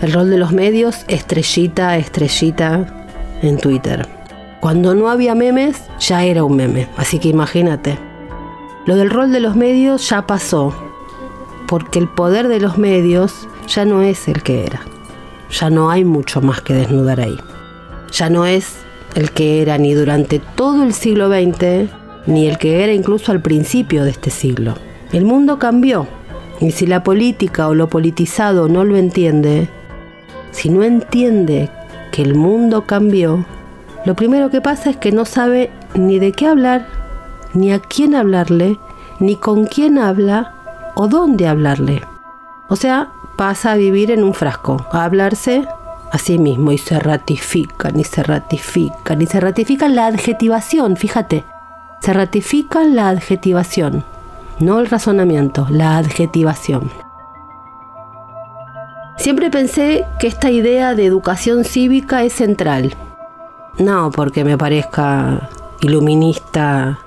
El 0.00 0.12
rol 0.12 0.30
de 0.30 0.38
los 0.38 0.52
medios, 0.52 1.04
estrellita, 1.08 1.98
estrellita 1.98 2.86
en 3.42 3.58
Twitter. 3.58 4.08
Cuando 4.60 4.94
no 4.94 5.10
había 5.10 5.34
memes, 5.34 5.82
ya 5.98 6.24
era 6.24 6.44
un 6.44 6.56
meme. 6.56 6.88
Así 6.96 7.18
que 7.18 7.28
imagínate. 7.28 7.98
Lo 8.86 8.96
del 8.96 9.10
rol 9.10 9.30
de 9.30 9.40
los 9.40 9.54
medios 9.54 10.08
ya 10.08 10.26
pasó. 10.26 10.74
Porque 11.68 11.98
el 11.98 12.08
poder 12.08 12.48
de 12.48 12.60
los 12.60 12.78
medios 12.78 13.48
ya 13.68 13.84
no 13.84 14.00
es 14.00 14.28
el 14.28 14.42
que 14.42 14.64
era. 14.64 14.80
Ya 15.50 15.68
no 15.68 15.90
hay 15.90 16.04
mucho 16.04 16.40
más 16.40 16.62
que 16.62 16.72
desnudar 16.72 17.20
ahí. 17.20 17.38
Ya 18.12 18.30
no 18.30 18.46
es 18.46 18.76
el 19.14 19.30
que 19.30 19.62
era 19.62 19.78
ni 19.78 19.94
durante 19.94 20.38
todo 20.38 20.82
el 20.82 20.92
siglo 20.92 21.28
XX, 21.28 21.90
ni 22.26 22.46
el 22.46 22.58
que 22.58 22.84
era 22.84 22.92
incluso 22.92 23.32
al 23.32 23.40
principio 23.40 24.04
de 24.04 24.10
este 24.10 24.30
siglo. 24.30 24.74
El 25.12 25.24
mundo 25.24 25.58
cambió. 25.58 26.06
Y 26.60 26.72
si 26.72 26.86
la 26.86 27.02
política 27.02 27.68
o 27.68 27.74
lo 27.74 27.88
politizado 27.88 28.68
no 28.68 28.84
lo 28.84 28.96
entiende, 28.96 29.68
si 30.50 30.68
no 30.68 30.82
entiende 30.82 31.70
que 32.12 32.22
el 32.22 32.34
mundo 32.34 32.86
cambió, 32.86 33.46
lo 34.04 34.14
primero 34.14 34.50
que 34.50 34.60
pasa 34.60 34.90
es 34.90 34.96
que 34.96 35.12
no 35.12 35.24
sabe 35.24 35.70
ni 35.94 36.18
de 36.18 36.32
qué 36.32 36.46
hablar, 36.46 36.86
ni 37.54 37.72
a 37.72 37.78
quién 37.78 38.14
hablarle, 38.14 38.78
ni 39.20 39.36
con 39.36 39.66
quién 39.66 39.98
habla 39.98 40.54
o 40.94 41.08
dónde 41.08 41.48
hablarle. 41.48 42.02
O 42.68 42.76
sea, 42.76 43.08
pasa 43.36 43.72
a 43.72 43.76
vivir 43.76 44.10
en 44.10 44.22
un 44.22 44.34
frasco, 44.34 44.86
a 44.92 45.04
hablarse 45.04 45.66
a 46.10 46.18
sí 46.18 46.38
mismo 46.38 46.72
y 46.72 46.78
se 46.78 46.98
ratifican 46.98 47.98
y 47.98 48.04
se 48.04 48.22
ratifican 48.22 49.22
y 49.22 49.26
se 49.26 49.40
ratifican 49.40 49.94
la 49.94 50.06
adjetivación, 50.06 50.96
fíjate, 50.96 51.44
se 52.00 52.12
ratifican 52.12 52.96
la 52.96 53.08
adjetivación 53.08 54.04
no 54.60 54.78
el 54.78 54.86
razonamiento, 54.86 55.66
la 55.70 55.96
adjetivación. 55.96 56.90
Siempre 59.16 59.50
pensé 59.50 60.06
que 60.18 60.26
esta 60.26 60.50
idea 60.50 60.94
de 60.94 61.04
educación 61.04 61.64
cívica 61.64 62.22
es 62.22 62.34
central. 62.34 62.94
No 63.78 64.10
porque 64.10 64.44
me 64.44 64.56
parezca 64.56 65.48
iluminista, 65.80 67.00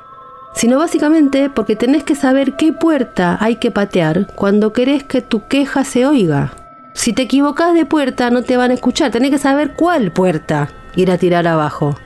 sino 0.53 0.77
básicamente 0.77 1.49
porque 1.49 1.75
tenés 1.75 2.03
que 2.03 2.15
saber 2.15 2.55
qué 2.55 2.73
puerta 2.73 3.37
hay 3.39 3.55
que 3.57 3.71
patear 3.71 4.27
cuando 4.35 4.73
querés 4.73 5.03
que 5.03 5.21
tu 5.21 5.47
queja 5.47 5.83
se 5.83 6.05
oiga. 6.05 6.53
Si 6.93 7.11
te 7.13 7.23
equivocás 7.23 7.73
de 7.73 7.85
puerta 7.85 8.29
no 8.29 8.43
te 8.43 8.55
van 8.55 8.71
a 8.71 8.75
escuchar, 8.75 9.11
tenés 9.11 9.31
que 9.31 9.37
saber 9.37 9.73
cuál 9.73 10.11
puerta 10.11 10.69
ir 10.95 11.11
a 11.11 11.17
tirar 11.17 11.47
abajo. 11.47 11.97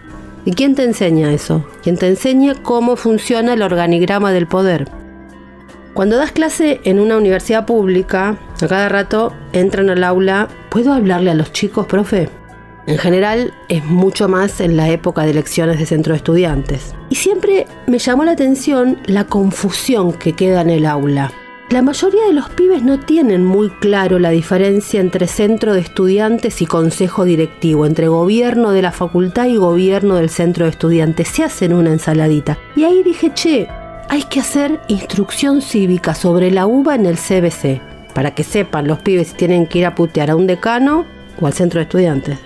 ¿Y 0.46 0.54
quién 0.54 0.76
te 0.76 0.84
enseña 0.84 1.34
eso? 1.34 1.66
¿Quién 1.84 1.98
te 1.98 2.08
enseña 2.08 2.56
cómo 2.56 2.96
funciona 2.96 3.54
el 3.54 3.62
organigrama 3.62 4.32
del 4.32 4.48
poder? 4.48 4.90
Cuando 5.94 6.16
das 6.16 6.32
clase 6.32 6.80
en 6.84 7.00
una 7.00 7.18
universidad 7.18 7.66
pública, 7.66 8.38
a 8.62 8.68
cada 8.68 8.88
rato 8.88 9.34
entran 9.52 9.90
al 9.90 10.04
aula, 10.04 10.48
¿puedo 10.70 10.94
hablarle 10.94 11.32
a 11.32 11.36
los 11.36 11.52
chicos, 11.52 11.86
profe? 11.86 12.30
En 12.86 12.98
general 12.98 13.54
es 13.68 13.84
mucho 13.84 14.30
más 14.30 14.62
en 14.62 14.78
la 14.78 14.88
época 14.90 15.24
de 15.24 15.32
elecciones 15.32 15.80
de 15.80 15.86
centro 15.86 16.14
de 16.14 16.18
estudiantes. 16.18 16.96
Y 17.10 17.16
siempre 17.16 17.68
me 17.88 18.00
llamó 18.00 18.24
la 18.24 18.32
atención 18.32 19.00
la 19.06 19.26
confusión 19.26 20.14
que 20.14 20.34
queda 20.34 20.62
en 20.62 20.70
el 20.70 20.86
aula. 20.86 21.34
La 21.70 21.82
mayoría 21.82 22.26
de 22.28 22.32
los 22.32 22.50
pibes 22.50 22.82
no 22.82 22.98
tienen 22.98 23.44
muy 23.44 23.70
claro 23.70 24.20
la 24.20 24.30
diferencia 24.30 25.02
entre 25.02 25.28
centro 25.28 25.74
de 25.74 25.82
estudiantes 25.82 26.62
y 26.62 26.66
consejo 26.66 27.26
directivo, 27.26 27.86
entre 27.86 28.08
gobierno 28.08 28.72
de 28.72 28.82
la 28.82 28.94
facultad 28.94 29.48
y 29.48 29.58
gobierno 29.58 30.16
del 30.16 30.30
centro 30.30 30.64
de 30.64 30.72
estudiantes. 30.72 31.28
Se 31.28 31.44
hacen 31.44 31.74
una 31.74 31.92
ensaladita. 31.92 32.58
Y 32.78 32.86
ahí 32.86 33.04
dije, 33.04 33.34
che, 33.34 33.68
hay 34.08 34.24
que 34.24 34.40
hacer 34.40 34.80
instrucción 34.88 35.62
cívica 35.62 36.16
sobre 36.16 36.52
la 36.52 36.68
uva 36.68 36.96
en 36.96 37.06
el 37.06 37.18
CBC, 37.18 37.82
para 38.14 38.34
que 38.34 38.46
sepan 38.46 38.88
los 38.88 39.00
pibes 39.00 39.28
si 39.28 39.36
tienen 39.36 39.68
que 39.68 39.80
ir 39.80 39.88
a 39.88 39.96
putear 39.96 40.30
a 40.30 40.38
un 40.38 40.48
decano 40.48 41.06
o 41.42 41.48
al 41.48 41.54
centro 41.54 41.80
de 41.80 41.84
estudiantes. 41.84 42.40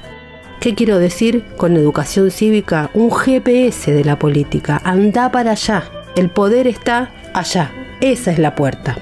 ¿Qué 0.59 0.73
quiero 0.73 0.97
decir 0.97 1.45
con 1.57 1.77
educación 1.77 2.31
cívica? 2.31 2.89
Un 2.95 3.11
GPS 3.11 3.91
de 3.91 4.03
la 4.03 4.17
política. 4.17 4.81
Anda 4.83 5.31
para 5.31 5.51
allá. 5.51 5.83
El 6.15 6.29
poder 6.29 6.67
está 6.67 7.11
allá. 7.33 7.71
Esa 8.01 8.31
es 8.31 8.39
la 8.39 8.55
puerta. 8.55 8.97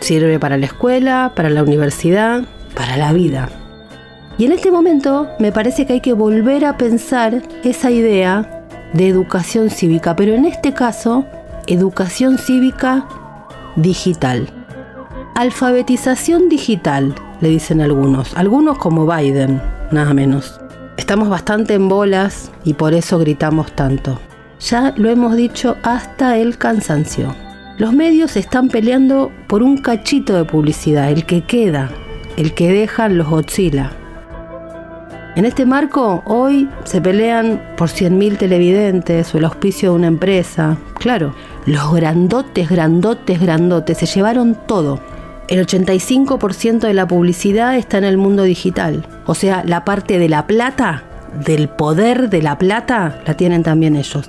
Sirve 0.00 0.38
para 0.38 0.56
la 0.56 0.66
escuela, 0.66 1.32
para 1.34 1.50
la 1.50 1.62
universidad, 1.62 2.44
para 2.74 2.96
la 2.96 3.12
vida. 3.12 3.48
Y 4.38 4.46
en 4.46 4.52
este 4.52 4.70
momento 4.70 5.28
me 5.40 5.50
parece 5.50 5.84
que 5.84 5.94
hay 5.94 6.00
que 6.00 6.12
volver 6.12 6.64
a 6.64 6.76
pensar 6.76 7.42
esa 7.64 7.90
idea 7.90 8.64
de 8.92 9.08
educación 9.08 9.68
cívica, 9.68 10.14
pero 10.14 10.34
en 10.34 10.44
este 10.44 10.72
caso 10.72 11.26
educación 11.66 12.38
cívica 12.38 13.06
digital. 13.74 14.48
Alfabetización 15.34 16.48
digital, 16.48 17.14
le 17.40 17.48
dicen 17.48 17.80
algunos, 17.80 18.36
algunos 18.36 18.78
como 18.78 19.06
Biden, 19.06 19.60
nada 19.90 20.14
menos. 20.14 20.60
Estamos 20.96 21.28
bastante 21.28 21.74
en 21.74 21.88
bolas 21.88 22.50
y 22.64 22.74
por 22.74 22.94
eso 22.94 23.18
gritamos 23.18 23.72
tanto. 23.72 24.18
Ya 24.60 24.92
lo 24.96 25.08
hemos 25.08 25.36
dicho 25.36 25.76
hasta 25.82 26.36
el 26.36 26.58
cansancio. 26.58 27.34
Los 27.78 27.92
medios 27.92 28.36
están 28.36 28.68
peleando 28.68 29.30
por 29.46 29.62
un 29.62 29.78
cachito 29.78 30.34
de 30.34 30.44
publicidad, 30.44 31.10
el 31.10 31.24
que 31.26 31.42
queda, 31.42 31.90
el 32.36 32.54
que 32.54 32.72
dejan 32.72 33.16
los 33.16 33.28
Godzilla. 33.28 33.92
En 35.36 35.44
este 35.44 35.64
marco, 35.64 36.24
hoy 36.26 36.68
se 36.82 37.00
pelean 37.00 37.62
por 37.76 37.88
100.000 37.88 38.36
televidentes 38.36 39.32
o 39.32 39.38
el 39.38 39.44
auspicio 39.44 39.90
de 39.90 39.96
una 39.96 40.06
empresa. 40.08 40.76
Claro, 40.98 41.36
los 41.64 41.94
grandotes, 41.94 42.68
grandotes, 42.68 43.40
grandotes 43.40 43.98
se 43.98 44.06
llevaron 44.06 44.58
todo. 44.66 44.98
El 45.46 45.64
85% 45.64 46.80
de 46.80 46.94
la 46.94 47.06
publicidad 47.06 47.76
está 47.76 47.98
en 47.98 48.04
el 48.04 48.18
mundo 48.18 48.42
digital. 48.42 49.06
O 49.26 49.36
sea, 49.36 49.62
la 49.64 49.84
parte 49.84 50.18
de 50.18 50.28
la 50.28 50.48
plata, 50.48 51.04
del 51.46 51.68
poder 51.68 52.28
de 52.28 52.42
la 52.42 52.58
plata, 52.58 53.22
la 53.24 53.34
tienen 53.34 53.62
también 53.62 53.94
ellos. 53.94 54.28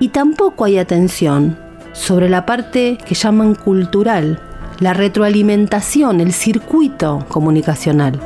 Y 0.00 0.08
tampoco 0.08 0.64
hay 0.64 0.78
atención 0.78 1.58
sobre 1.92 2.28
la 2.28 2.46
parte 2.46 2.98
que 3.04 3.14
llaman 3.14 3.54
cultural, 3.54 4.40
la 4.78 4.94
retroalimentación, 4.94 6.20
el 6.20 6.32
circuito 6.32 7.24
comunicacional. 7.28 8.20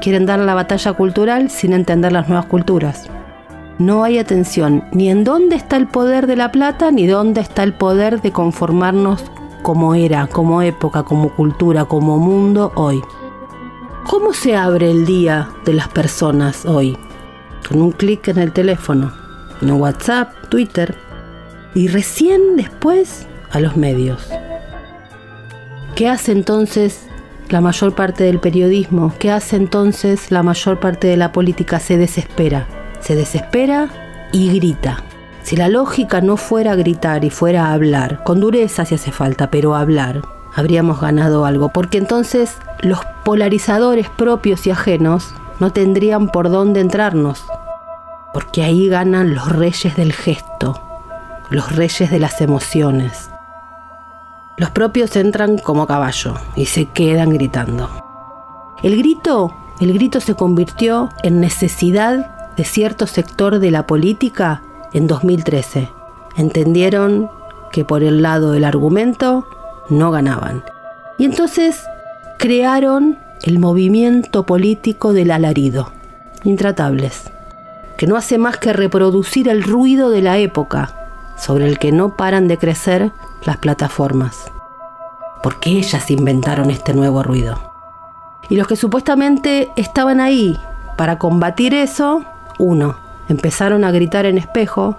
Quieren 0.00 0.26
dar 0.26 0.38
la 0.38 0.54
batalla 0.54 0.92
cultural 0.94 1.50
sin 1.50 1.72
entender 1.72 2.12
las 2.12 2.28
nuevas 2.28 2.46
culturas. 2.46 3.08
No 3.78 4.04
hay 4.04 4.18
atención 4.18 4.84
ni 4.92 5.10
en 5.10 5.22
dónde 5.22 5.56
está 5.56 5.76
el 5.76 5.86
poder 5.86 6.26
de 6.26 6.36
la 6.36 6.50
plata, 6.50 6.90
ni 6.90 7.06
dónde 7.06 7.40
está 7.40 7.62
el 7.62 7.74
poder 7.74 8.22
de 8.22 8.32
conformarnos 8.32 9.24
como 9.62 9.94
era, 9.94 10.26
como 10.28 10.62
época, 10.62 11.02
como 11.02 11.34
cultura, 11.34 11.84
como 11.84 12.18
mundo 12.18 12.72
hoy. 12.74 13.02
¿Cómo 14.08 14.32
se 14.32 14.56
abre 14.56 14.90
el 14.90 15.04
día 15.04 15.50
de 15.66 15.74
las 15.74 15.88
personas 15.88 16.64
hoy? 16.64 16.96
Con 17.68 17.82
un 17.82 17.92
clic 17.92 18.28
en 18.28 18.38
el 18.38 18.52
teléfono, 18.52 19.12
en 19.60 19.72
WhatsApp, 19.72 20.32
Twitter, 20.48 20.96
y 21.74 21.88
recién 21.88 22.56
después 22.56 23.26
a 23.50 23.60
los 23.60 23.76
medios. 23.76 24.28
¿Qué 25.94 26.08
hace 26.08 26.32
entonces 26.32 27.06
la 27.48 27.60
mayor 27.60 27.94
parte 27.94 28.24
del 28.24 28.40
periodismo? 28.40 29.12
¿Qué 29.18 29.30
hace 29.30 29.56
entonces 29.56 30.30
la 30.30 30.42
mayor 30.42 30.78
parte 30.80 31.06
de 31.06 31.16
la 31.16 31.32
política? 31.32 31.80
Se 31.80 31.96
desespera. 31.96 32.66
Se 33.00 33.14
desespera 33.14 33.88
y 34.32 34.52
grita. 34.54 35.02
Si 35.42 35.56
la 35.56 35.68
lógica 35.68 36.20
no 36.20 36.36
fuera 36.36 36.74
gritar 36.74 37.24
y 37.24 37.30
fuera 37.30 37.72
hablar, 37.72 38.22
con 38.22 38.38
dureza 38.40 38.84
si 38.84 38.94
hace 38.94 39.12
falta, 39.12 39.50
pero 39.50 39.74
hablar, 39.74 40.22
habríamos 40.54 41.00
ganado 41.00 41.46
algo, 41.46 41.70
porque 41.70 41.98
entonces 41.98 42.58
los 42.80 43.00
polarizadores 43.24 44.08
propios 44.10 44.66
y 44.66 44.70
ajenos 44.70 45.34
no 45.58 45.72
tendrían 45.72 46.28
por 46.28 46.50
dónde 46.50 46.80
entrarnos, 46.80 47.44
porque 48.34 48.62
ahí 48.62 48.88
ganan 48.88 49.34
los 49.34 49.50
reyes 49.50 49.96
del 49.96 50.12
gesto, 50.12 50.87
los 51.50 51.74
reyes 51.74 52.10
de 52.10 52.18
las 52.18 52.40
emociones. 52.40 53.30
Los 54.56 54.70
propios 54.70 55.14
entran 55.16 55.58
como 55.58 55.86
caballo 55.86 56.34
y 56.56 56.66
se 56.66 56.86
quedan 56.86 57.30
gritando. 57.30 57.88
El 58.82 58.96
grito, 58.96 59.54
el 59.80 59.92
grito 59.92 60.20
se 60.20 60.34
convirtió 60.34 61.10
en 61.22 61.40
necesidad 61.40 62.54
de 62.56 62.64
cierto 62.64 63.06
sector 63.06 63.60
de 63.60 63.70
la 63.70 63.86
política 63.86 64.62
en 64.92 65.06
2013. 65.06 65.88
Entendieron 66.36 67.30
que 67.70 67.84
por 67.84 68.02
el 68.02 68.22
lado 68.22 68.52
del 68.52 68.64
argumento 68.64 69.46
no 69.88 70.10
ganaban. 70.10 70.64
Y 71.18 71.24
entonces 71.24 71.84
crearon 72.38 73.18
el 73.42 73.58
movimiento 73.58 74.44
político 74.44 75.12
del 75.12 75.30
alarido, 75.30 75.92
intratables, 76.44 77.30
que 77.96 78.06
no 78.06 78.16
hace 78.16 78.38
más 78.38 78.56
que 78.58 78.72
reproducir 78.72 79.48
el 79.48 79.62
ruido 79.62 80.10
de 80.10 80.22
la 80.22 80.38
época, 80.38 80.97
sobre 81.38 81.66
el 81.66 81.78
que 81.78 81.92
no 81.92 82.16
paran 82.16 82.48
de 82.48 82.58
crecer 82.58 83.12
las 83.44 83.56
plataformas. 83.58 84.50
Porque 85.42 85.70
ellas 85.70 86.10
inventaron 86.10 86.70
este 86.70 86.94
nuevo 86.94 87.22
ruido. 87.22 87.58
Y 88.48 88.56
los 88.56 88.66
que 88.66 88.76
supuestamente 88.76 89.70
estaban 89.76 90.20
ahí 90.20 90.58
para 90.96 91.18
combatir 91.18 91.74
eso, 91.74 92.24
uno, 92.58 92.96
empezaron 93.28 93.84
a 93.84 93.90
gritar 93.90 94.26
en 94.26 94.38
espejo. 94.38 94.96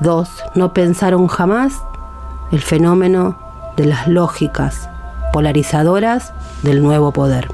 Dos, 0.00 0.42
no 0.54 0.72
pensaron 0.72 1.26
jamás 1.28 1.82
el 2.50 2.60
fenómeno 2.60 3.36
de 3.76 3.86
las 3.86 4.08
lógicas 4.08 4.88
polarizadoras 5.32 6.32
del 6.62 6.82
nuevo 6.82 7.12
poder. 7.12 7.48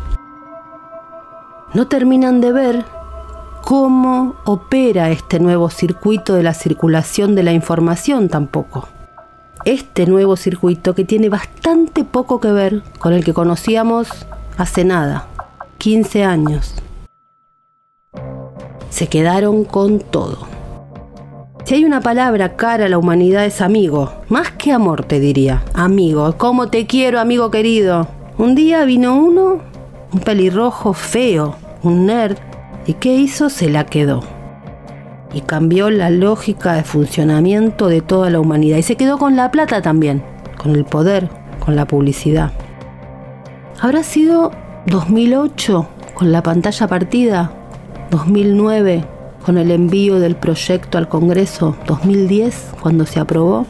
No 1.74 1.88
terminan 1.88 2.40
de 2.40 2.52
ver 2.52 2.95
cómo 3.66 4.36
opera 4.44 5.10
este 5.10 5.40
nuevo 5.40 5.70
circuito 5.70 6.34
de 6.34 6.44
la 6.44 6.54
circulación 6.54 7.34
de 7.34 7.42
la 7.42 7.52
información 7.52 8.28
tampoco. 8.28 8.86
Este 9.64 10.06
nuevo 10.06 10.36
circuito 10.36 10.94
que 10.94 11.04
tiene 11.04 11.28
bastante 11.28 12.04
poco 12.04 12.38
que 12.38 12.52
ver 12.52 12.84
con 13.00 13.12
el 13.12 13.24
que 13.24 13.34
conocíamos 13.34 14.08
hace 14.56 14.84
nada, 14.84 15.26
15 15.78 16.22
años 16.22 16.76
se 18.88 19.08
quedaron 19.08 19.64
con 19.64 19.98
todo. 19.98 20.46
Si 21.64 21.74
hay 21.74 21.84
una 21.84 22.00
palabra 22.00 22.54
cara 22.54 22.86
a 22.86 22.88
la 22.88 22.98
humanidad 22.98 23.46
es 23.46 23.60
amigo, 23.60 24.12
más 24.28 24.52
que 24.52 24.70
amor 24.70 25.04
te 25.04 25.18
diría, 25.18 25.64
amigo, 25.74 26.36
¿cómo 26.38 26.68
te 26.68 26.86
quiero 26.86 27.18
amigo 27.18 27.50
querido? 27.50 28.06
Un 28.38 28.54
día 28.54 28.84
vino 28.84 29.16
uno, 29.16 29.60
un 30.12 30.20
pelirrojo 30.20 30.92
feo, 30.92 31.56
un 31.82 32.06
nerd, 32.06 32.38
y 32.86 32.94
¿qué 32.94 33.14
hizo? 33.14 33.50
Se 33.50 33.68
la 33.68 33.84
quedó. 33.84 34.22
Y 35.32 35.40
cambió 35.40 35.90
la 35.90 36.10
lógica 36.10 36.74
de 36.74 36.84
funcionamiento 36.84 37.88
de 37.88 38.00
toda 38.00 38.30
la 38.30 38.40
humanidad. 38.40 38.78
Y 38.78 38.82
se 38.82 38.96
quedó 38.96 39.18
con 39.18 39.36
la 39.36 39.50
plata 39.50 39.82
también, 39.82 40.22
con 40.56 40.74
el 40.74 40.84
poder, 40.84 41.28
con 41.64 41.74
la 41.76 41.86
publicidad. 41.86 42.52
¿Habrá 43.80 44.02
sido 44.02 44.52
2008 44.86 45.88
con 46.14 46.32
la 46.32 46.42
pantalla 46.42 46.86
partida? 46.86 47.52
2009 48.10 49.04
con 49.44 49.58
el 49.58 49.70
envío 49.70 50.18
del 50.18 50.36
proyecto 50.36 50.98
al 50.98 51.08
Congreso, 51.08 51.76
2010 51.86 52.74
cuando 52.80 53.04
se 53.04 53.20
aprobó. 53.20 53.66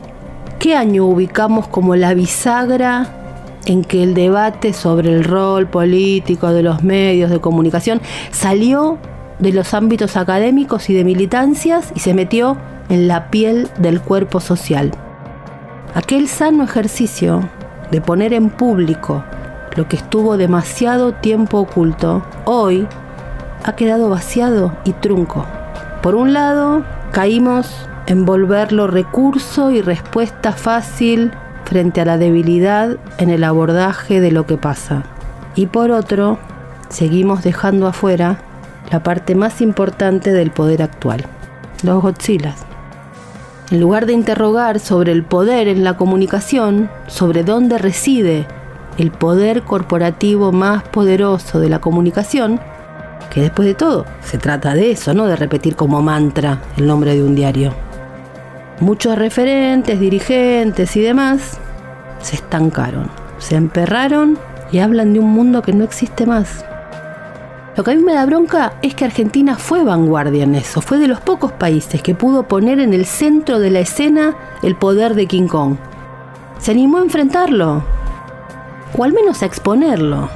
¿Qué 0.58 0.74
año 0.74 1.04
ubicamos 1.04 1.68
como 1.68 1.96
la 1.96 2.14
bisagra 2.14 3.15
en 3.66 3.84
que 3.84 4.02
el 4.02 4.14
debate 4.14 4.72
sobre 4.72 5.12
el 5.12 5.24
rol 5.24 5.68
político 5.68 6.52
de 6.52 6.62
los 6.62 6.82
medios 6.82 7.30
de 7.30 7.40
comunicación 7.40 8.00
salió 8.30 8.98
de 9.38 9.52
los 9.52 9.74
ámbitos 9.74 10.16
académicos 10.16 10.88
y 10.88 10.94
de 10.94 11.04
militancias 11.04 11.92
y 11.94 12.00
se 12.00 12.14
metió 12.14 12.56
en 12.88 13.08
la 13.08 13.30
piel 13.30 13.68
del 13.78 14.00
cuerpo 14.00 14.40
social? 14.40 14.92
Aquel 15.94 16.28
sano 16.28 16.64
ejercicio 16.64 17.48
de 17.90 18.00
poner 18.00 18.32
en 18.32 18.50
público 18.50 19.24
lo 19.76 19.88
que 19.88 19.96
estuvo 19.96 20.36
demasiado 20.36 21.12
tiempo 21.12 21.58
oculto, 21.58 22.22
hoy 22.46 22.86
ha 23.64 23.74
quedado 23.74 24.08
vaciado 24.08 24.72
y 24.84 24.92
trunco. 24.92 25.44
Por 26.02 26.14
un 26.14 26.32
lado, 26.32 26.82
caímos 27.12 27.86
en 28.06 28.24
volverlo 28.24 28.86
recurso 28.86 29.70
y 29.70 29.82
respuesta 29.82 30.52
fácil 30.52 31.32
frente 31.66 32.00
a 32.00 32.04
la 32.04 32.16
debilidad 32.16 32.96
en 33.18 33.28
el 33.28 33.44
abordaje 33.44 34.20
de 34.20 34.30
lo 34.30 34.46
que 34.46 34.56
pasa. 34.56 35.02
Y 35.56 35.66
por 35.66 35.90
otro, 35.90 36.38
seguimos 36.88 37.42
dejando 37.42 37.86
afuera 37.88 38.38
la 38.90 39.02
parte 39.02 39.34
más 39.34 39.60
importante 39.60 40.32
del 40.32 40.50
poder 40.50 40.82
actual, 40.82 41.24
los 41.82 42.00
Godzillas. 42.00 42.64
En 43.70 43.80
lugar 43.80 44.06
de 44.06 44.12
interrogar 44.12 44.78
sobre 44.78 45.10
el 45.10 45.24
poder 45.24 45.66
en 45.66 45.82
la 45.82 45.96
comunicación, 45.96 46.88
sobre 47.08 47.42
dónde 47.42 47.78
reside 47.78 48.46
el 48.96 49.10
poder 49.10 49.62
corporativo 49.62 50.52
más 50.52 50.84
poderoso 50.84 51.58
de 51.58 51.68
la 51.68 51.80
comunicación, 51.80 52.60
que 53.30 53.40
después 53.40 53.66
de 53.66 53.74
todo 53.74 54.06
se 54.22 54.38
trata 54.38 54.74
de 54.74 54.92
eso, 54.92 55.14
¿no? 55.14 55.26
De 55.26 55.34
repetir 55.34 55.74
como 55.74 56.00
mantra 56.00 56.60
el 56.76 56.86
nombre 56.86 57.14
de 57.14 57.24
un 57.24 57.34
diario. 57.34 57.85
Muchos 58.80 59.16
referentes, 59.16 59.98
dirigentes 59.98 60.96
y 60.96 61.00
demás 61.00 61.58
se 62.20 62.36
estancaron, 62.36 63.08
se 63.38 63.56
emperraron 63.56 64.38
y 64.70 64.80
hablan 64.80 65.14
de 65.14 65.18
un 65.18 65.30
mundo 65.32 65.62
que 65.62 65.72
no 65.72 65.82
existe 65.82 66.26
más. 66.26 66.62
Lo 67.74 67.84
que 67.84 67.92
a 67.92 67.94
mí 67.94 68.02
me 68.02 68.12
da 68.12 68.26
bronca 68.26 68.74
es 68.82 68.94
que 68.94 69.06
Argentina 69.06 69.56
fue 69.56 69.82
vanguardia 69.82 70.44
en 70.44 70.54
eso, 70.54 70.82
fue 70.82 70.98
de 70.98 71.08
los 71.08 71.20
pocos 71.20 71.52
países 71.52 72.02
que 72.02 72.14
pudo 72.14 72.48
poner 72.48 72.78
en 72.78 72.92
el 72.92 73.06
centro 73.06 73.60
de 73.60 73.70
la 73.70 73.80
escena 73.80 74.36
el 74.62 74.76
poder 74.76 75.14
de 75.14 75.26
King 75.26 75.48
Kong. 75.48 75.76
Se 76.58 76.72
animó 76.72 76.98
a 76.98 77.02
enfrentarlo, 77.02 77.82
o 78.94 79.04
al 79.04 79.14
menos 79.14 79.42
a 79.42 79.46
exponerlo. 79.46 80.28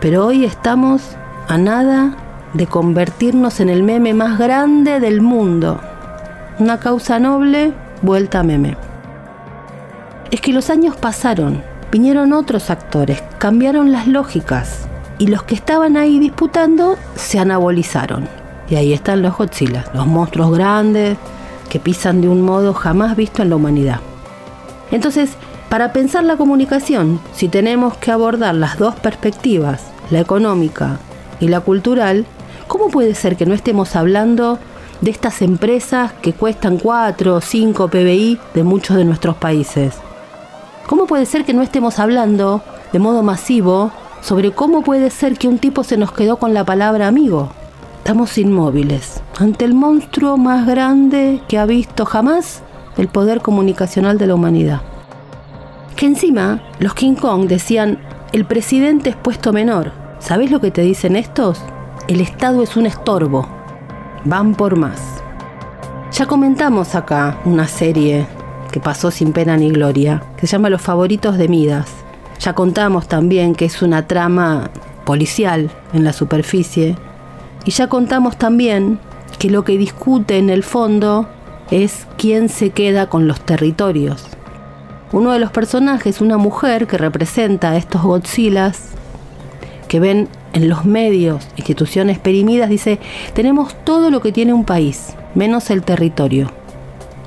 Pero 0.00 0.24
hoy 0.24 0.46
estamos 0.46 1.16
a 1.48 1.58
nada 1.58 2.16
de 2.54 2.66
convertirnos 2.66 3.60
en 3.60 3.68
el 3.68 3.82
meme 3.82 4.14
más 4.14 4.38
grande 4.38 5.00
del 5.00 5.20
mundo. 5.20 5.80
Una 6.62 6.78
causa 6.78 7.18
noble 7.18 7.72
vuelta 8.02 8.38
a 8.38 8.42
meme. 8.44 8.76
Es 10.30 10.40
que 10.40 10.52
los 10.52 10.70
años 10.70 10.94
pasaron, 10.96 11.60
vinieron 11.90 12.32
otros 12.32 12.70
actores, 12.70 13.20
cambiaron 13.38 13.90
las 13.90 14.06
lógicas 14.06 14.86
y 15.18 15.26
los 15.26 15.42
que 15.42 15.56
estaban 15.56 15.96
ahí 15.96 16.20
disputando 16.20 16.96
se 17.16 17.40
anabolizaron. 17.40 18.28
Y 18.70 18.76
ahí 18.76 18.92
están 18.92 19.22
los 19.22 19.36
Godzilla, 19.36 19.86
los 19.92 20.06
monstruos 20.06 20.52
grandes 20.52 21.18
que 21.68 21.80
pisan 21.80 22.20
de 22.20 22.28
un 22.28 22.42
modo 22.42 22.74
jamás 22.74 23.16
visto 23.16 23.42
en 23.42 23.50
la 23.50 23.56
humanidad. 23.56 23.98
Entonces, 24.92 25.32
para 25.68 25.92
pensar 25.92 26.22
la 26.22 26.36
comunicación, 26.36 27.18
si 27.34 27.48
tenemos 27.48 27.96
que 27.96 28.12
abordar 28.12 28.54
las 28.54 28.78
dos 28.78 28.94
perspectivas, 28.94 29.82
la 30.10 30.20
económica 30.20 31.00
y 31.40 31.48
la 31.48 31.58
cultural, 31.58 32.24
¿cómo 32.68 32.86
puede 32.86 33.16
ser 33.16 33.36
que 33.36 33.46
no 33.46 33.52
estemos 33.52 33.96
hablando 33.96 34.60
de 35.02 35.10
estas 35.10 35.42
empresas 35.42 36.12
que 36.22 36.32
cuestan 36.32 36.78
4 36.78 37.34
o 37.34 37.40
5 37.42 37.88
PBI 37.88 38.38
de 38.54 38.62
muchos 38.62 38.96
de 38.96 39.04
nuestros 39.04 39.36
países? 39.36 39.96
¿Cómo 40.86 41.06
puede 41.06 41.26
ser 41.26 41.44
que 41.44 41.52
no 41.52 41.60
estemos 41.60 41.98
hablando 41.98 42.62
de 42.92 42.98
modo 42.98 43.22
masivo 43.22 43.90
sobre 44.22 44.52
cómo 44.52 44.82
puede 44.82 45.10
ser 45.10 45.36
que 45.36 45.48
un 45.48 45.58
tipo 45.58 45.84
se 45.84 45.98
nos 45.98 46.12
quedó 46.12 46.38
con 46.38 46.54
la 46.54 46.64
palabra 46.64 47.08
amigo? 47.08 47.50
Estamos 47.98 48.38
inmóviles 48.38 49.22
ante 49.38 49.66
el 49.66 49.74
monstruo 49.74 50.38
más 50.38 50.66
grande 50.66 51.42
que 51.48 51.58
ha 51.58 51.66
visto 51.66 52.06
jamás 52.06 52.62
el 52.96 53.08
poder 53.08 53.42
comunicacional 53.42 54.16
de 54.16 54.26
la 54.26 54.34
humanidad. 54.34 54.80
Que 55.96 56.06
encima 56.06 56.62
los 56.78 56.94
King 56.94 57.14
Kong 57.14 57.46
decían, 57.46 57.98
el 58.32 58.46
presidente 58.46 59.10
es 59.10 59.16
puesto 59.16 59.52
menor, 59.52 59.92
¿Sabes 60.22 60.52
lo 60.52 60.60
que 60.60 60.70
te 60.70 60.82
dicen 60.82 61.16
estos? 61.16 61.60
El 62.06 62.20
Estado 62.20 62.62
es 62.62 62.76
un 62.76 62.86
estorbo. 62.86 63.48
Van 64.24 64.54
por 64.54 64.76
más. 64.76 65.00
Ya 66.12 66.26
comentamos 66.26 66.94
acá 66.94 67.38
una 67.44 67.66
serie 67.66 68.26
que 68.70 68.78
pasó 68.78 69.10
sin 69.10 69.32
pena 69.32 69.56
ni 69.56 69.70
gloria, 69.70 70.22
que 70.36 70.46
se 70.46 70.52
llama 70.52 70.70
Los 70.70 70.80
favoritos 70.80 71.38
de 71.38 71.48
Midas. 71.48 71.90
Ya 72.38 72.52
contamos 72.54 73.08
también 73.08 73.56
que 73.56 73.64
es 73.64 73.82
una 73.82 74.06
trama 74.06 74.70
policial 75.04 75.70
en 75.92 76.04
la 76.04 76.12
superficie. 76.12 76.96
Y 77.64 77.72
ya 77.72 77.88
contamos 77.88 78.36
también 78.36 79.00
que 79.40 79.50
lo 79.50 79.64
que 79.64 79.76
discute 79.76 80.38
en 80.38 80.50
el 80.50 80.62
fondo 80.62 81.28
es 81.72 82.06
quién 82.16 82.48
se 82.48 82.70
queda 82.70 83.08
con 83.08 83.26
los 83.26 83.40
territorios. 83.40 84.24
Uno 85.10 85.32
de 85.32 85.40
los 85.40 85.50
personajes, 85.50 86.20
una 86.20 86.38
mujer 86.38 86.86
que 86.86 86.96
representa 86.96 87.70
a 87.70 87.76
estos 87.76 88.02
Godzillas, 88.02 88.90
que 89.88 89.98
ven 89.98 90.28
en 90.52 90.68
los 90.68 90.84
medios 90.84 91.46
instituciones 91.56 92.18
perimidas, 92.18 92.68
dice, 92.68 92.98
tenemos 93.34 93.74
todo 93.84 94.10
lo 94.10 94.20
que 94.20 94.32
tiene 94.32 94.52
un 94.52 94.64
país, 94.64 95.14
menos 95.34 95.70
el 95.70 95.82
territorio. 95.82 96.50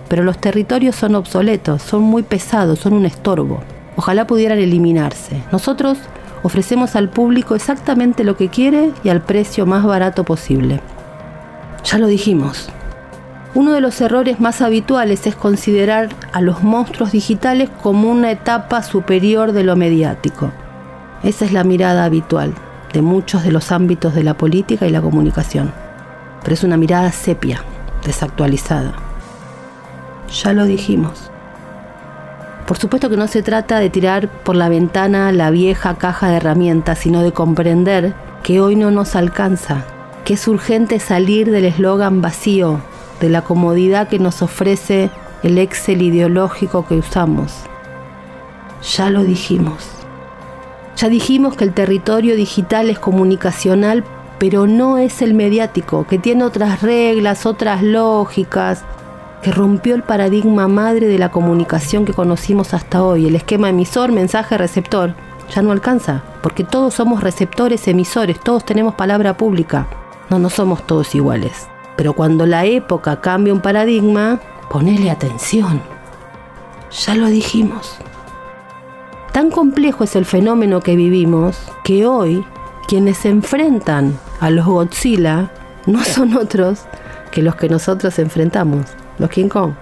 Pero 0.07 0.23
los 0.23 0.37
territorios 0.37 0.95
son 0.95 1.15
obsoletos, 1.15 1.81
son 1.81 2.03
muy 2.03 2.23
pesados, 2.23 2.79
son 2.79 2.93
un 2.93 3.05
estorbo. 3.05 3.61
Ojalá 3.97 4.27
pudieran 4.27 4.59
eliminarse. 4.59 5.41
Nosotros 5.51 5.97
ofrecemos 6.43 6.95
al 6.95 7.09
público 7.09 7.55
exactamente 7.55 8.23
lo 8.23 8.37
que 8.37 8.49
quiere 8.49 8.91
y 9.03 9.09
al 9.09 9.23
precio 9.23 9.65
más 9.65 9.83
barato 9.83 10.23
posible. 10.23 10.81
Ya 11.83 11.97
lo 11.97 12.07
dijimos. 12.07 12.69
Uno 13.55 13.71
de 13.71 13.81
los 13.81 13.99
errores 14.01 14.39
más 14.39 14.61
habituales 14.61 15.25
es 15.25 15.35
considerar 15.35 16.09
a 16.33 16.41
los 16.41 16.61
monstruos 16.61 17.13
digitales 17.13 17.69
como 17.81 18.11
una 18.11 18.29
etapa 18.29 18.83
superior 18.83 19.53
de 19.53 19.63
lo 19.63 19.75
mediático. 19.75 20.51
Esa 21.23 21.45
es 21.45 21.53
la 21.53 21.63
mirada 21.63 22.03
habitual 22.03 22.53
de 22.95 23.01
muchos 23.01 23.43
de 23.43 23.51
los 23.51 23.73
ámbitos 23.73 24.15
de 24.15 24.23
la 24.23 24.35
política 24.35 24.87
y 24.87 24.89
la 24.89 25.01
comunicación. 25.01 25.73
Pero 26.41 26.53
es 26.53 26.63
una 26.63 26.77
mirada 26.77 27.11
sepia, 27.11 27.61
desactualizada. 28.05 28.93
Ya 30.31 30.53
lo 30.53 30.63
dijimos. 30.63 31.29
Por 32.65 32.77
supuesto 32.77 33.09
que 33.09 33.17
no 33.17 33.27
se 33.27 33.43
trata 33.43 33.79
de 33.79 33.89
tirar 33.89 34.29
por 34.29 34.55
la 34.55 34.69
ventana 34.69 35.33
la 35.33 35.51
vieja 35.51 35.95
caja 35.95 36.29
de 36.29 36.37
herramientas, 36.37 36.99
sino 36.99 37.21
de 37.21 37.33
comprender 37.33 38.15
que 38.43 38.61
hoy 38.61 38.77
no 38.77 38.91
nos 38.91 39.17
alcanza, 39.17 39.83
que 40.23 40.35
es 40.35 40.47
urgente 40.47 40.99
salir 40.99 41.51
del 41.51 41.65
eslogan 41.65 42.21
vacío, 42.21 42.79
de 43.19 43.29
la 43.29 43.41
comodidad 43.41 44.07
que 44.07 44.19
nos 44.19 44.41
ofrece 44.41 45.11
el 45.43 45.57
Excel 45.57 46.01
ideológico 46.01 46.87
que 46.87 46.95
usamos. 46.95 47.51
Ya 48.95 49.09
lo 49.09 49.23
dijimos. 49.23 49.94
Ya 50.95 51.09
dijimos 51.09 51.55
que 51.55 51.65
el 51.65 51.73
territorio 51.73 52.35
digital 52.35 52.89
es 52.89 52.99
comunicacional, 52.99 54.03
pero 54.39 54.65
no 54.65 54.97
es 54.97 55.21
el 55.21 55.33
mediático, 55.33 56.05
que 56.07 56.17
tiene 56.17 56.43
otras 56.43 56.81
reglas, 56.81 57.45
otras 57.45 57.83
lógicas, 57.83 58.83
que 59.41 59.51
rompió 59.51 59.95
el 59.95 60.03
paradigma 60.03 60.67
madre 60.67 61.07
de 61.07 61.19
la 61.19 61.31
comunicación 61.31 62.05
que 62.05 62.13
conocimos 62.13 62.73
hasta 62.73 63.03
hoy, 63.03 63.27
el 63.27 63.35
esquema 63.35 63.69
emisor, 63.69 64.11
mensaje, 64.11 64.57
receptor. 64.57 65.13
Ya 65.53 65.61
no 65.61 65.71
alcanza, 65.71 66.23
porque 66.41 66.63
todos 66.63 66.95
somos 66.95 67.21
receptores, 67.21 67.87
emisores, 67.87 68.39
todos 68.39 68.65
tenemos 68.65 68.95
palabra 68.95 69.37
pública. 69.37 69.87
No, 70.29 70.39
no 70.39 70.49
somos 70.49 70.87
todos 70.87 71.13
iguales. 71.13 71.67
Pero 71.95 72.13
cuando 72.13 72.45
la 72.45 72.65
época 72.65 73.21
cambia 73.21 73.53
un 73.53 73.61
paradigma, 73.61 74.39
ponele 74.69 75.11
atención. 75.11 75.81
Ya 77.05 77.15
lo 77.15 77.27
dijimos. 77.27 77.97
Tan 79.35 79.51
complejo 79.51 80.05
es 80.05 80.15
el 80.15 80.23
fenómeno 80.23 80.79
que 80.79 80.95
vivimos 80.95 81.57
que 81.83 82.05
hoy 82.05 82.45
quienes 82.87 83.17
se 83.17 83.27
enfrentan 83.27 84.17
a 84.39 84.49
los 84.49 84.65
Godzilla 84.65 85.51
no 85.85 86.01
son 86.05 86.37
otros 86.37 86.85
que 87.31 87.41
los 87.41 87.57
que 87.57 87.67
nosotros 87.67 88.17
enfrentamos 88.17 88.85
los 89.17 89.29
King 89.29 89.49
Kong. 89.49 89.73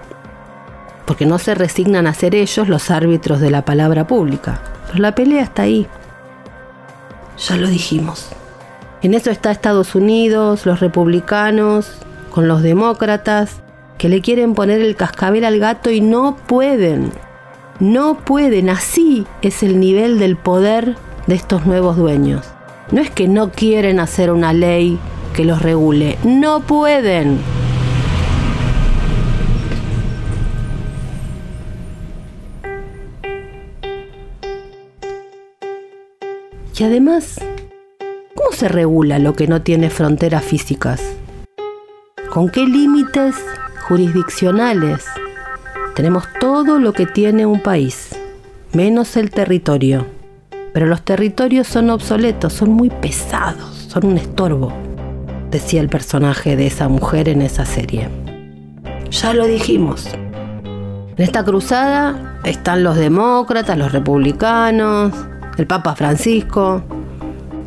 Porque 1.06 1.24
no 1.24 1.38
se 1.38 1.54
resignan 1.54 2.08
a 2.08 2.14
ser 2.14 2.34
ellos 2.34 2.68
los 2.68 2.90
árbitros 2.90 3.38
de 3.38 3.52
la 3.52 3.64
palabra 3.64 4.08
pública. 4.08 4.60
Pero 4.88 4.98
la 4.98 5.14
pelea 5.14 5.44
está 5.44 5.62
ahí. 5.62 5.86
Ya 7.38 7.54
lo 7.54 7.68
dijimos. 7.68 8.30
En 9.02 9.14
eso 9.14 9.30
está 9.30 9.52
Estados 9.52 9.94
Unidos, 9.94 10.66
los 10.66 10.80
republicanos, 10.80 11.92
con 12.32 12.48
los 12.48 12.60
demócratas, 12.60 13.60
que 13.98 14.08
le 14.08 14.20
quieren 14.20 14.54
poner 14.54 14.80
el 14.80 14.96
cascabel 14.96 15.44
al 15.44 15.60
gato 15.60 15.90
y 15.92 16.00
no 16.00 16.34
pueden. 16.48 17.12
No 17.80 18.18
pueden. 18.18 18.70
Así 18.70 19.26
es 19.42 19.62
el 19.62 19.80
nivel 19.80 20.18
del 20.18 20.36
poder 20.36 20.96
de 21.26 21.34
estos 21.34 21.66
nuevos 21.66 21.96
dueños. 21.96 22.46
No 22.92 23.00
es 23.00 23.10
que 23.10 23.28
no 23.28 23.50
quieren 23.50 23.98
hacer 23.98 24.30
una 24.30 24.52
ley 24.52 24.98
que 25.34 25.44
los 25.44 25.62
regule. 25.62 26.18
No 26.22 26.60
pueden. 26.60 27.38
Y 36.76 36.82
además, 36.82 37.40
¿cómo 38.34 38.50
se 38.52 38.68
regula 38.68 39.18
lo 39.18 39.34
que 39.34 39.46
no 39.46 39.62
tiene 39.62 39.90
fronteras 39.90 40.42
físicas? 40.42 41.00
¿Con 42.30 42.48
qué 42.48 42.66
límites 42.66 43.36
jurisdiccionales? 43.88 45.04
Tenemos 45.94 46.24
todo 46.40 46.80
lo 46.80 46.92
que 46.92 47.06
tiene 47.06 47.46
un 47.46 47.60
país, 47.60 48.16
menos 48.72 49.16
el 49.16 49.30
territorio. 49.30 50.04
Pero 50.72 50.86
los 50.86 51.02
territorios 51.02 51.68
son 51.68 51.88
obsoletos, 51.88 52.52
son 52.52 52.70
muy 52.70 52.90
pesados, 52.90 53.86
son 53.88 54.06
un 54.06 54.18
estorbo, 54.18 54.72
decía 55.52 55.80
el 55.80 55.88
personaje 55.88 56.56
de 56.56 56.66
esa 56.66 56.88
mujer 56.88 57.28
en 57.28 57.42
esa 57.42 57.64
serie. 57.64 58.08
Ya 59.08 59.34
lo 59.34 59.46
dijimos. 59.46 60.08
En 61.16 61.22
esta 61.22 61.44
cruzada 61.44 62.40
están 62.42 62.82
los 62.82 62.96
demócratas, 62.96 63.78
los 63.78 63.92
republicanos, 63.92 65.12
el 65.56 65.68
Papa 65.68 65.94
Francisco, 65.94 66.82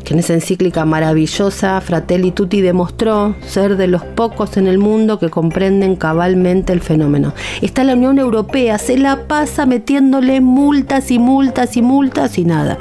que 0.04 0.14
en 0.14 0.20
esa 0.20 0.34
encíclica 0.34 0.84
maravillosa 0.84 1.80
Fratelli 1.80 2.30
Tutti 2.30 2.60
demostró 2.60 3.34
ser 3.46 3.76
de 3.76 3.86
los 3.86 4.04
pocos 4.04 4.56
en 4.56 4.66
el 4.66 4.78
mundo 4.78 5.18
que 5.18 5.30
comprenden 5.30 5.96
cabalmente 5.96 6.72
el 6.72 6.80
fenómeno. 6.80 7.34
Está 7.60 7.84
la 7.84 7.94
Unión 7.94 8.18
Europea, 8.18 8.78
se 8.78 8.96
la 8.96 9.26
pasa 9.26 9.66
metiéndole 9.66 10.40
multas 10.40 11.10
y 11.10 11.18
multas 11.18 11.76
y 11.76 11.82
multas 11.82 12.38
y 12.38 12.44
nada. 12.44 12.78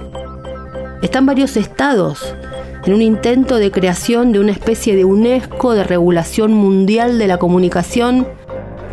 Están 1.01 1.25
varios 1.25 1.57
estados 1.57 2.33
en 2.85 2.93
un 2.93 3.01
intento 3.01 3.57
de 3.57 3.71
creación 3.71 4.31
de 4.31 4.39
una 4.39 4.51
especie 4.51 4.95
de 4.95 5.05
UNESCO 5.05 5.73
de 5.73 5.83
regulación 5.83 6.53
mundial 6.53 7.19
de 7.19 7.27
la 7.27 7.37
comunicación 7.37 8.27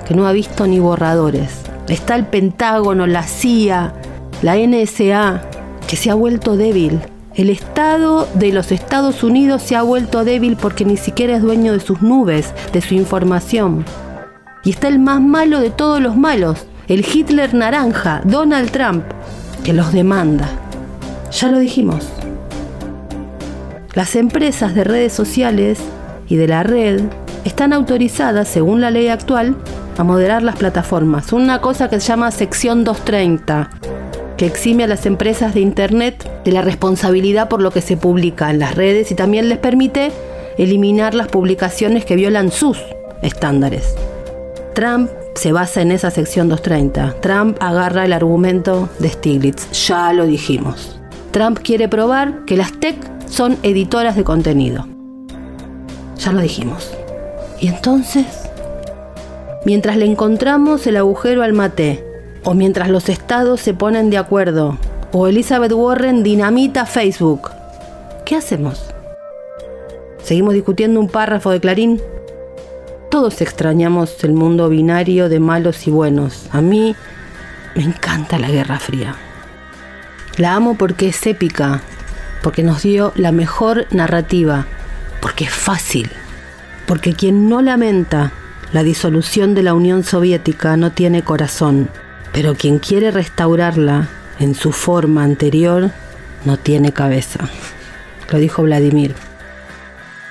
que 0.07 0.15
no 0.15 0.27
ha 0.27 0.33
visto 0.33 0.67
ni 0.67 0.81
borradores. 0.81 1.63
Está 1.89 2.17
el 2.17 2.27
Pentágono, 2.27 3.07
la 3.07 3.23
CIA, 3.23 3.95
la 4.43 4.57
NSA, 4.57 5.43
que 5.87 5.97
se 5.97 6.11
ha 6.11 6.15
vuelto 6.15 6.57
débil. 6.57 7.01
El 7.37 7.51
Estado 7.51 8.29
de 8.35 8.53
los 8.53 8.70
Estados 8.70 9.25
Unidos 9.25 9.61
se 9.61 9.75
ha 9.75 9.83
vuelto 9.83 10.25
débil 10.25 10.57
porque 10.57 10.85
ni 10.85 10.97
siquiera 10.97 11.35
es 11.35 11.42
dueño 11.42 11.73
de 11.73 11.81
sus 11.81 12.01
nubes, 12.01 12.55
de 12.73 12.81
su 12.81 12.94
información. 12.94 13.85
Y 14.62 14.70
está 14.70 14.87
el 14.87 15.01
más 15.01 15.20
malo 15.20 15.59
de 15.59 15.70
todos 15.70 16.01
los 16.01 16.16
malos, 16.16 16.64
el 16.87 17.05
Hitler 17.05 17.53
naranja, 17.53 18.20
Donald 18.25 18.70
Trump, 18.70 19.03
que 19.64 19.73
los 19.73 19.92
demanda. 19.92 20.49
Ya 21.33 21.51
lo 21.51 21.59
dijimos. 21.59 22.09
Las 23.94 24.14
empresas 24.14 24.77
de 24.77 24.85
redes 24.85 25.12
sociales 25.12 25.81
y 26.29 26.37
de 26.37 26.47
la 26.47 26.62
red 26.62 27.03
están 27.44 27.73
autorizadas, 27.73 28.47
según 28.47 28.81
la 28.81 28.92
ley 28.92 29.09
actual, 29.09 29.57
a 29.99 30.05
moderar 30.05 30.44
las 30.44 30.55
plataformas. 30.55 31.33
Una 31.33 31.61
cosa 31.61 31.90
que 31.90 31.99
se 31.99 32.07
llama 32.07 32.31
sección 32.31 32.85
230 32.85 33.70
que 34.37 34.47
exime 34.47 34.85
a 34.85 34.87
las 34.88 35.07
empresas 35.07 35.55
de 35.55 35.61
Internet 35.61 36.42
de 36.44 36.53
la 36.53 36.62
responsabilidad 36.62 37.49
por 37.49 37.62
lo 37.62 37.70
que 37.70 37.81
se 37.81 37.97
publica 37.97 38.51
en 38.51 38.59
las 38.59 38.75
redes 38.75 39.11
y 39.11 39.14
también 39.14 39.49
les 39.49 39.59
permite 39.59 40.12
eliminar 40.59 41.14
las 41.14 41.29
publicaciones 41.29 42.05
que 42.05 42.16
violan 42.16 42.51
sus 42.51 42.79
estándares. 43.23 43.94
Trump 44.75 45.11
se 45.35 45.53
basa 45.53 45.83
en 45.83 45.92
esa 45.92 46.11
sección 46.11 46.49
230. 46.49 47.20
Trump 47.20 47.57
agarra 47.61 48.05
el 48.05 48.12
argumento 48.12 48.88
de 48.99 49.09
Stiglitz. 49.09 49.70
Ya 49.87 50.12
lo 50.12 50.27
dijimos. 50.27 51.01
Trump 51.33 51.59
quiere 51.62 51.88
probar 51.88 52.44
que 52.44 52.57
las 52.57 52.73
tech 52.79 52.97
son 53.29 53.57
editoras 53.62 54.16
de 54.16 54.25
contenido. 54.25 54.87
Ya 56.18 56.33
lo 56.33 56.40
dijimos. 56.40 56.92
Y 57.61 57.68
entonces, 57.68 58.27
mientras 59.64 59.97
le 59.97 60.07
encontramos 60.07 60.87
el 60.87 60.97
agujero 60.97 61.42
al 61.42 61.53
mate 61.53 62.05
o 62.45 62.55
mientras 62.55 62.89
los 62.89 63.09
estados 63.09 63.61
se 63.61 63.75
ponen 63.75 64.11
de 64.11 64.19
acuerdo, 64.19 64.79
o 65.13 65.27
Elizabeth 65.27 65.73
Warren 65.73 66.23
dinamita 66.23 66.87
Facebook. 66.87 67.51
¿Qué 68.25 68.37
hacemos? 68.37 68.95
¿Seguimos 70.23 70.55
discutiendo 70.55 71.01
un 71.01 71.09
párrafo 71.09 71.51
de 71.51 71.61
Clarín? 71.61 72.01
Todos 73.11 73.41
extrañamos 73.41 74.25
el 74.25 74.33
mundo 74.33 74.69
binario 74.69 75.29
de 75.29 75.41
malos 75.41 75.87
y 75.87 75.91
buenos. 75.91 76.49
A 76.51 76.61
mí 76.61 76.97
me 77.75 77.83
encanta 77.83 78.39
la 78.39 78.51
Guerra 78.51 78.79
Fría. 78.79 79.15
La 80.37 80.55
amo 80.55 80.77
porque 80.77 81.09
es 81.09 81.27
épica, 81.27 81.83
porque 82.43 82.63
nos 82.63 82.83
dio 82.83 83.13
la 83.15 83.33
mejor 83.33 83.87
narrativa, 83.91 84.67
porque 85.21 85.45
es 85.45 85.53
fácil, 85.53 86.11
porque 86.87 87.15
quien 87.15 87.49
no 87.49 87.63
lamenta 87.63 88.33
la 88.73 88.83
disolución 88.83 89.55
de 89.55 89.63
la 89.63 89.75
Unión 89.75 90.03
Soviética 90.03 90.77
no 90.77 90.91
tiene 90.91 91.23
corazón. 91.23 91.89
Pero 92.35 92.55
quien 92.55 92.79
quiere 92.79 93.11
restaurarla 93.11 94.11
en 94.38 94.55
su 94.55 94.73
forma 94.73 95.25
anterior 95.25 95.92
no 96.44 96.59
tiene 96.59 96.92
cabeza. 96.92 97.49
Lo 98.31 98.38
dijo 98.38 98.62
Vladimir. 98.62 99.14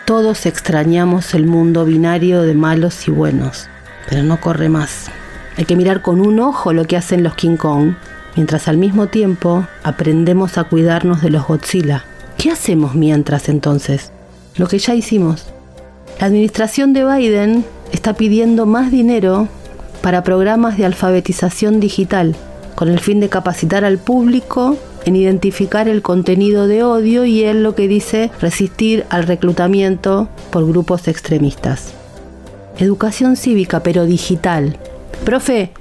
Todos 0.06 0.46
extrañamos 0.46 1.34
el 1.34 1.48
mundo 1.48 1.86
binario 1.86 2.44
de 2.44 2.54
malos 2.54 3.08
y 3.08 3.12
buenos, 3.12 3.68
pero 4.08 4.22
no 4.22 4.40
corre 4.40 4.70
más. 4.70 5.10
Hay 5.58 5.66
que 5.66 5.76
mirar 5.76 6.04
con 6.04 6.22
un 6.22 6.40
ojo 6.40 6.74
lo 6.74 6.86
que 6.86 6.98
hacen 6.98 7.24
los 7.24 7.34
King 7.34 7.58
Kong, 7.58 7.94
mientras 8.36 8.68
al 8.68 8.78
mismo 8.78 9.08
tiempo 9.08 9.66
aprendemos 9.84 10.60
a 10.60 10.66
cuidarnos 10.66 11.22
de 11.24 11.32
los 11.32 11.48
Godzilla, 11.48 12.04
¿Qué 12.44 12.52
hacemos 12.52 12.94
mientras 12.94 13.48
entonces? 13.48 14.12
Lo 14.58 14.68
que 14.68 14.78
ya 14.78 14.94
hicimos. 14.94 15.46
La 16.20 16.28
administración 16.28 16.92
de 16.92 17.06
Biden 17.06 17.64
está 17.94 18.16
pidiendo 18.16 18.66
más 18.66 18.92
dinero 18.92 19.48
para 20.04 20.22
programas 20.22 20.78
de 20.78 20.86
alfabetización 20.86 21.80
digital, 21.80 22.36
con 22.76 22.90
el 22.90 23.00
fin 23.00 23.22
de 23.22 23.30
capacitar 23.30 23.86
al 23.86 24.00
público 24.00 24.78
en 25.06 25.16
identificar 25.16 25.88
el 25.88 26.02
contenido 26.02 26.68
de 26.68 26.84
odio 26.84 27.24
y 27.24 27.46
en 27.46 27.64
lo 27.64 27.74
que 27.74 27.88
dice 27.88 28.30
resistir 28.42 29.06
al 29.10 29.24
reclutamiento 29.24 30.28
por 30.52 30.68
grupos 30.68 31.08
extremistas. 31.08 31.94
Educación 32.78 33.38
cívica, 33.38 33.82
pero 33.82 34.04
digital. 34.04 34.78
Profe, 35.24 35.72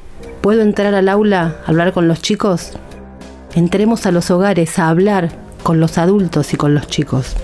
¿puedo 0.41 0.63
entrar 0.63 0.95
al 0.95 1.09
aula 1.09 1.57
a 1.67 1.71
hablar 1.71 1.93
con 1.93 2.07
los 2.07 2.23
chicos? 2.23 2.75
Entremos 3.57 4.07
a 4.07 4.13
los 4.13 4.31
hogares 4.31 4.79
a 4.79 4.89
hablar 4.89 5.31
con 5.65 5.81
los 5.81 5.99
adultos 5.99 6.55
y 6.55 6.57
con 6.57 6.75
los 6.75 6.87
chicos. 6.87 7.35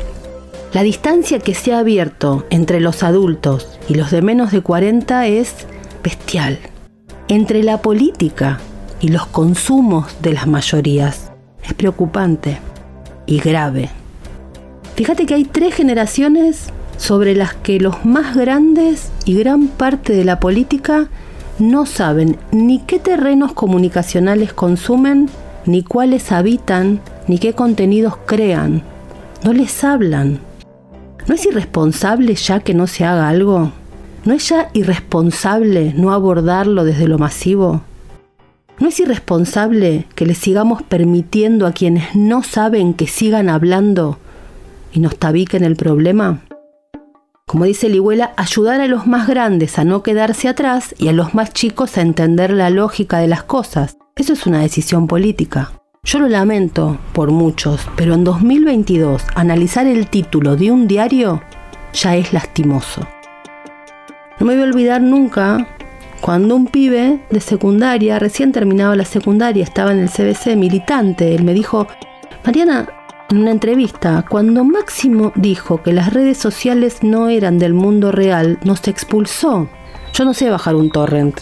La 0.72 0.84
distancia 0.84 1.40
que 1.40 1.54
se 1.54 1.72
ha 1.72 1.80
abierto 1.80 2.46
entre 2.50 2.78
los 2.78 3.02
adultos 3.02 3.80
y 3.88 3.94
los 3.94 4.12
de 4.12 4.22
menos 4.22 4.52
de 4.52 4.60
40 4.60 5.26
es 5.26 5.66
bestial. 6.02 6.58
Entre 7.28 7.62
la 7.62 7.82
política 7.82 8.58
y 9.00 9.08
los 9.08 9.26
consumos 9.26 10.06
de 10.22 10.32
las 10.32 10.46
mayorías 10.46 11.30
es 11.62 11.74
preocupante 11.74 12.58
y 13.26 13.38
grave. 13.38 13.90
Fíjate 14.96 15.26
que 15.26 15.34
hay 15.34 15.44
tres 15.44 15.74
generaciones 15.74 16.70
sobre 16.96 17.34
las 17.34 17.54
que 17.54 17.78
los 17.78 18.04
más 18.04 18.34
grandes 18.34 19.11
y 19.24 19.38
gran 19.38 19.68
parte 19.68 20.12
de 20.12 20.24
la 20.24 20.40
política 20.40 21.08
no 21.58 21.87
saben 21.87 22.37
ni 22.50 22.80
qué 22.80 22.98
terrenos 22.98 23.52
comunicacionales 23.52 24.52
consumen, 24.52 25.28
ni 25.66 25.82
cuáles 25.82 26.32
habitan, 26.32 27.00
ni 27.26 27.38
qué 27.38 27.52
contenidos 27.52 28.16
crean. 28.26 28.82
No 29.44 29.52
les 29.52 29.84
hablan. 29.84 30.40
¿No 31.26 31.34
es 31.34 31.44
irresponsable 31.46 32.34
ya 32.34 32.61
que 32.61 32.74
no 32.74 32.87
se 32.87 33.04
haga 33.04 33.28
algo? 33.28 33.72
¿No 34.28 34.34
es 34.34 34.50
ya 34.50 34.68
irresponsable 34.74 35.94
no 35.96 36.12
abordarlo 36.12 36.84
desde 36.84 37.08
lo 37.08 37.16
masivo? 37.16 37.80
¿No 38.78 38.88
es 38.88 39.00
irresponsable 39.00 40.04
que 40.14 40.26
le 40.26 40.34
sigamos 40.34 40.82
permitiendo 40.82 41.66
a 41.66 41.72
quienes 41.72 42.14
no 42.14 42.42
saben 42.42 42.92
que 42.92 43.06
sigan 43.06 43.48
hablando 43.48 44.18
y 44.92 45.00
nos 45.00 45.16
tabiquen 45.16 45.64
el 45.64 45.76
problema? 45.76 46.42
Como 47.46 47.64
dice 47.64 47.88
Ligüela, 47.88 48.34
ayudar 48.36 48.82
a 48.82 48.86
los 48.86 49.06
más 49.06 49.26
grandes 49.26 49.78
a 49.78 49.84
no 49.84 50.02
quedarse 50.02 50.48
atrás 50.48 50.94
y 50.98 51.08
a 51.08 51.14
los 51.14 51.34
más 51.34 51.54
chicos 51.54 51.96
a 51.96 52.02
entender 52.02 52.50
la 52.50 52.68
lógica 52.68 53.20
de 53.20 53.28
las 53.28 53.44
cosas. 53.44 53.96
Eso 54.14 54.34
es 54.34 54.44
una 54.44 54.60
decisión 54.60 55.06
política. 55.06 55.72
Yo 56.04 56.18
lo 56.18 56.28
lamento 56.28 56.98
por 57.14 57.30
muchos, 57.30 57.80
pero 57.96 58.12
en 58.12 58.24
2022 58.24 59.22
analizar 59.34 59.86
el 59.86 60.06
título 60.06 60.54
de 60.54 60.70
un 60.70 60.86
diario 60.86 61.40
ya 61.94 62.14
es 62.14 62.34
lastimoso. 62.34 63.08
No 64.38 64.46
me 64.46 64.55
voy 64.55 64.62
a 64.62 64.66
olvidar 64.66 65.01
nunca 65.01 65.66
cuando 66.20 66.57
un 66.57 66.66
pibe 66.66 67.20
de 67.31 67.40
secundaria, 67.40 68.18
recién 68.18 68.53
terminaba 68.53 68.96
la 68.96 69.05
secundaria, 69.05 69.62
estaba 69.62 69.92
en 69.92 70.01
el 70.01 70.11
CBC 70.11 70.57
militante, 70.57 71.35
él 71.35 71.44
me 71.44 71.55
dijo, 71.55 71.87
Mariana, 72.44 72.88
en 73.31 73.38
una 73.38 73.51
entrevista, 73.51 74.24
cuando 74.29 74.64
Máximo 74.64 75.33
dijo 75.35 75.83
que 75.83 75.92
las 75.92 76.12
redes 76.12 76.38
sociales 76.38 77.03
no 77.03 77.29
eran 77.29 77.59
del 77.59 77.74
mundo 77.74 78.11
real, 78.11 78.59
nos 78.64 78.87
expulsó. 78.88 79.68
Yo 80.12 80.24
no 80.24 80.35
sé 80.35 80.51
bajar 80.51 80.74
un 80.74 80.90
torrent. 80.90 81.40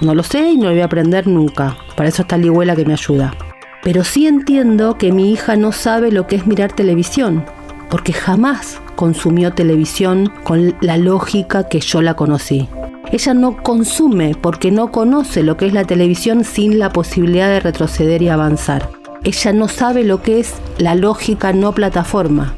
No 0.00 0.14
lo 0.14 0.22
sé 0.22 0.50
y 0.50 0.56
no 0.56 0.64
lo 0.64 0.72
voy 0.72 0.80
a 0.80 0.86
aprender 0.86 1.26
nunca. 1.26 1.76
Para 1.96 2.08
eso 2.08 2.22
está 2.22 2.36
Ligüela 2.36 2.76
que 2.76 2.84
me 2.84 2.92
ayuda. 2.92 3.34
Pero 3.82 4.04
sí 4.04 4.26
entiendo 4.26 4.98
que 4.98 5.12
mi 5.12 5.32
hija 5.32 5.56
no 5.56 5.72
sabe 5.72 6.10
lo 6.10 6.26
que 6.26 6.36
es 6.36 6.46
mirar 6.46 6.72
televisión, 6.72 7.44
porque 7.88 8.12
jamás 8.12 8.80
consumió 8.98 9.54
televisión 9.54 10.30
con 10.44 10.74
la 10.82 10.98
lógica 10.98 11.68
que 11.68 11.80
yo 11.80 12.02
la 12.02 12.14
conocí. 12.14 12.68
Ella 13.10 13.32
no 13.32 13.62
consume 13.62 14.34
porque 14.38 14.70
no 14.70 14.92
conoce 14.92 15.42
lo 15.42 15.56
que 15.56 15.66
es 15.66 15.72
la 15.72 15.84
televisión 15.84 16.44
sin 16.44 16.78
la 16.78 16.90
posibilidad 16.90 17.48
de 17.48 17.60
retroceder 17.60 18.20
y 18.20 18.28
avanzar 18.28 18.98
ella 19.24 19.52
no 19.52 19.68
sabe 19.68 20.04
lo 20.04 20.22
que 20.22 20.40
es 20.40 20.54
la 20.78 20.94
lógica 20.94 21.52
no 21.52 21.72
plataforma. 21.72 22.56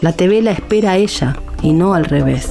La 0.00 0.12
TV 0.12 0.42
la 0.42 0.52
espera 0.52 0.92
a 0.92 0.96
ella 0.96 1.36
y 1.62 1.72
no 1.72 1.94
al 1.94 2.04
revés. 2.04 2.50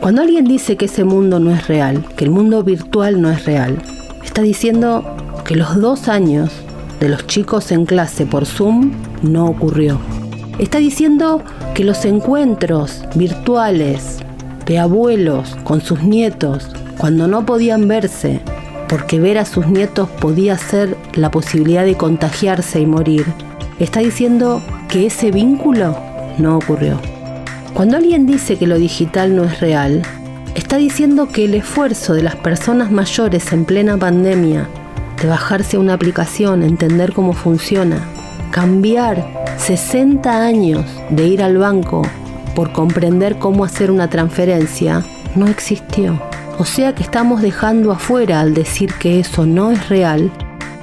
Cuando 0.00 0.22
alguien 0.22 0.44
dice 0.44 0.76
que 0.76 0.86
ese 0.86 1.04
mundo 1.04 1.38
no 1.38 1.52
es 1.52 1.68
real, 1.68 2.04
que 2.16 2.24
el 2.24 2.30
mundo 2.30 2.64
virtual 2.64 3.20
no 3.22 3.30
es 3.30 3.44
real, 3.44 3.80
está 4.24 4.42
diciendo 4.42 5.04
que 5.44 5.54
los 5.54 5.80
dos 5.80 6.08
años 6.08 6.50
de 6.98 7.08
los 7.08 7.26
chicos 7.26 7.70
en 7.70 7.86
clase 7.86 8.26
por 8.26 8.46
Zoom 8.46 8.92
no 9.22 9.46
ocurrió. 9.46 10.00
Está 10.58 10.78
diciendo 10.78 11.42
que 11.74 11.82
los 11.82 12.04
encuentros 12.04 13.04
virtuales 13.14 14.18
de 14.66 14.78
abuelos 14.78 15.56
con 15.64 15.80
sus 15.80 16.02
nietos, 16.02 16.70
cuando 16.98 17.26
no 17.26 17.46
podían 17.46 17.88
verse, 17.88 18.40
porque 18.88 19.18
ver 19.18 19.38
a 19.38 19.46
sus 19.46 19.66
nietos 19.66 20.08
podía 20.20 20.58
ser 20.58 20.96
la 21.14 21.30
posibilidad 21.30 21.84
de 21.84 21.96
contagiarse 21.96 22.80
y 22.80 22.86
morir, 22.86 23.24
está 23.78 24.00
diciendo 24.00 24.62
que 24.88 25.06
ese 25.06 25.30
vínculo 25.30 25.96
no 26.38 26.58
ocurrió. 26.58 27.00
Cuando 27.72 27.96
alguien 27.96 28.26
dice 28.26 28.58
que 28.58 28.66
lo 28.66 28.78
digital 28.78 29.34
no 29.34 29.44
es 29.44 29.60
real, 29.60 30.02
está 30.54 30.76
diciendo 30.76 31.28
que 31.28 31.46
el 31.46 31.54
esfuerzo 31.54 32.12
de 32.12 32.22
las 32.22 32.36
personas 32.36 32.92
mayores 32.92 33.50
en 33.52 33.64
plena 33.64 33.96
pandemia, 33.96 34.68
de 35.20 35.28
bajarse 35.28 35.78
a 35.78 35.80
una 35.80 35.94
aplicación, 35.94 36.62
entender 36.62 37.14
cómo 37.14 37.32
funciona, 37.32 37.98
cambiar 38.50 39.41
60 39.58 40.44
años 40.44 40.84
de 41.10 41.26
ir 41.26 41.42
al 41.42 41.58
banco 41.58 42.02
por 42.54 42.72
comprender 42.72 43.38
cómo 43.38 43.64
hacer 43.64 43.90
una 43.90 44.08
transferencia, 44.08 45.02
no 45.34 45.46
existió. 45.46 46.20
O 46.58 46.64
sea 46.64 46.94
que 46.94 47.02
estamos 47.02 47.42
dejando 47.42 47.92
afuera 47.92 48.40
al 48.40 48.54
decir 48.54 48.92
que 48.94 49.20
eso 49.20 49.46
no 49.46 49.70
es 49.70 49.88
real 49.88 50.30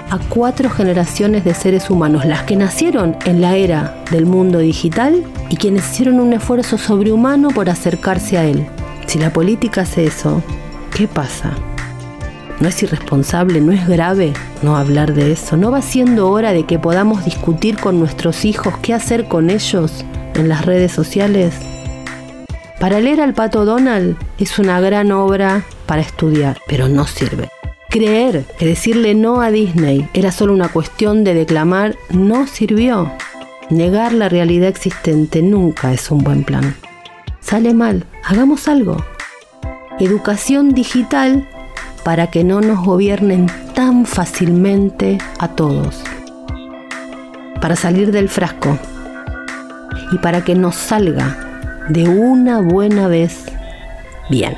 a 0.10 0.18
cuatro 0.18 0.70
generaciones 0.70 1.44
de 1.44 1.54
seres 1.54 1.90
humanos, 1.90 2.26
las 2.26 2.44
que 2.44 2.56
nacieron 2.56 3.16
en 3.26 3.42
la 3.42 3.56
era 3.56 4.04
del 4.12 4.26
mundo 4.26 4.60
digital 4.60 5.24
y 5.50 5.56
quienes 5.56 5.90
hicieron 5.92 6.20
un 6.20 6.34
esfuerzo 6.34 6.78
sobrehumano 6.78 7.50
por 7.50 7.70
acercarse 7.70 8.38
a 8.38 8.46
él. 8.46 8.66
Si 9.06 9.20
la 9.20 9.32
política 9.32 9.82
hace 9.82 10.06
eso, 10.06 10.42
¿qué 10.96 11.08
pasa? 11.08 11.54
¿No 12.60 12.68
es 12.68 12.84
irresponsable, 12.84 13.62
no 13.62 13.72
es 13.72 13.88
grave 13.88 14.34
no 14.62 14.76
hablar 14.76 15.14
de 15.14 15.32
eso? 15.32 15.56
¿No 15.56 15.72
va 15.72 15.82
siendo 15.82 16.30
hora 16.30 16.52
de 16.52 16.66
que 16.66 16.78
podamos 16.78 17.24
discutir 17.24 17.78
con 17.78 18.00
nuestros 18.00 18.44
hijos 18.44 18.74
qué 18.82 18.94
hacer 18.94 19.30
con 19.30 19.50
ellos 19.50 20.04
en 20.34 20.50
las 20.50 20.66
redes 20.66 20.92
sociales? 20.92 21.56
Para 22.78 23.00
leer 23.00 23.22
al 23.22 23.34
pato 23.34 23.64
Donald 23.64 24.18
es 24.38 24.60
una 24.60 24.82
gran 24.82 25.14
obra 25.14 25.64
para 25.86 26.02
estudiar, 26.02 26.60
pero 26.68 26.90
no 26.90 27.08
sirve. 27.08 27.48
Creer 27.90 28.44
que 28.58 28.66
decirle 28.66 29.16
no 29.16 29.40
a 29.40 29.52
Disney 29.52 30.10
era 30.14 30.34
solo 30.34 30.54
una 30.54 30.68
cuestión 30.68 31.24
de 31.24 31.34
declamar 31.34 31.96
no 32.10 32.46
sirvió. 32.46 33.12
Negar 33.70 34.12
la 34.12 34.28
realidad 34.28 34.68
existente 34.68 35.42
nunca 35.42 35.94
es 35.94 36.12
un 36.12 36.20
buen 36.20 36.44
plan. 36.44 36.76
Sale 37.40 37.74
mal, 37.74 38.06
hagamos 38.26 38.68
algo. 38.68 38.98
Educación 40.00 40.74
digital 40.74 41.48
para 42.10 42.26
que 42.32 42.44
no 42.44 42.60
nos 42.60 42.84
gobiernen 42.84 43.46
tan 43.76 44.08
fácilmente 44.08 45.20
a 45.38 45.50
todos. 45.50 46.02
Para 47.62 47.76
salir 47.76 48.12
del 48.12 48.30
frasco 48.30 48.80
y 50.12 50.18
para 50.18 50.44
que 50.44 50.56
nos 50.56 50.76
salga 50.76 51.38
de 51.88 52.10
una 52.10 52.62
buena 52.62 53.08
vez 53.08 53.46
bien. 54.28 54.58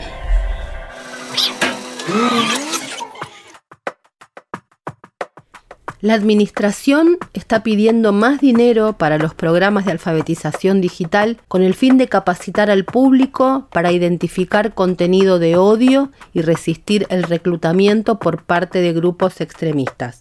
La 6.02 6.16
administración 6.16 7.20
está 7.34 7.62
pidiendo 7.62 8.12
más 8.12 8.42
dinero 8.42 8.94
para 8.94 9.20
los 9.20 9.36
programas 9.36 9.86
de 9.86 9.92
alfabetización 9.92 10.82
digital 10.82 11.38
con 11.48 11.62
el 11.62 11.76
fin 11.76 12.00
de 12.00 12.08
capacitar 12.08 12.72
al 12.72 12.86
público 12.86 13.68
para 13.72 13.92
identificar 13.92 14.74
contenido 14.74 15.38
de 15.38 15.58
odio 15.58 16.10
y 16.34 16.42
resistir 16.42 17.06
el 17.10 17.22
reclutamiento 17.22 18.18
por 18.18 18.44
parte 18.44 18.82
de 18.82 18.94
grupos 18.94 19.42
extremistas. 19.42 20.18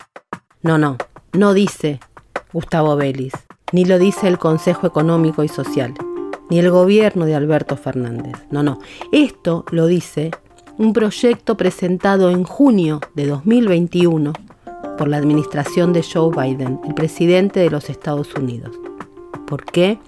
No, 0.61 0.77
no, 0.77 0.99
no 1.33 1.55
dice 1.55 1.99
Gustavo 2.53 2.95
Vélez, 2.97 3.33
ni 3.73 3.87
lo 3.87 3.99
dice 3.99 4.29
el 4.29 4.38
Consejo 4.38 4.87
Económico 4.87 5.45
y 5.45 5.49
Social 5.49 5.95
ni 6.51 6.59
el 6.59 6.71
gobierno 6.71 7.25
de 7.25 7.37
Alberto 7.37 7.77
Fernández. 7.77 8.35
No, 8.51 8.62
no. 8.62 8.81
Esto 9.12 9.64
lo 9.71 9.87
dice 9.87 10.33
un 10.77 10.93
proyecto 10.93 11.57
presentado 11.57 12.29
en 12.29 12.45
junio 12.45 13.01
de 13.14 13.29
2021 13.29 14.33
por 14.99 15.09
la 15.09 15.16
administración 15.16 15.93
de 15.93 16.03
Joe 16.03 16.31
Biden, 16.31 16.81
el 16.87 16.95
presidente 16.95 17.61
de 17.61 17.71
los 17.71 17.90
Estados 17.90 18.35
Unidos. 18.35 18.79
¿Por 19.47 19.64
qué? 19.64 19.99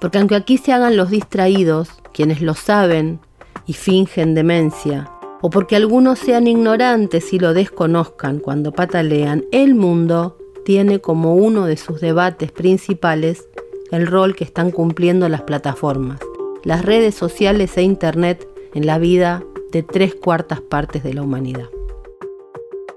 Porque 0.00 0.18
aunque 0.18 0.36
aquí 0.36 0.58
se 0.58 0.72
hagan 0.72 0.96
los 0.96 1.10
distraídos, 1.10 1.88
quienes 2.12 2.40
lo 2.40 2.54
saben 2.54 3.20
y 3.66 3.72
fingen 3.72 4.34
demencia, 4.34 5.10
o 5.40 5.50
porque 5.50 5.76
algunos 5.76 6.18
sean 6.18 6.46
ignorantes 6.46 7.32
y 7.32 7.38
lo 7.38 7.52
desconozcan 7.52 8.38
cuando 8.38 8.72
patalean, 8.72 9.44
el 9.50 9.74
mundo 9.74 10.38
tiene 10.64 11.00
como 11.00 11.34
uno 11.34 11.66
de 11.66 11.76
sus 11.76 12.00
debates 12.00 12.52
principales 12.52 13.48
el 13.90 14.06
rol 14.06 14.34
que 14.34 14.44
están 14.44 14.70
cumpliendo 14.70 15.28
las 15.28 15.42
plataformas, 15.42 16.20
las 16.64 16.84
redes 16.84 17.14
sociales 17.14 17.76
e 17.76 17.82
Internet 17.82 18.48
en 18.74 18.86
la 18.86 18.98
vida 18.98 19.42
de 19.70 19.82
tres 19.82 20.14
cuartas 20.14 20.60
partes 20.60 21.02
de 21.02 21.14
la 21.14 21.22
humanidad. 21.22 21.68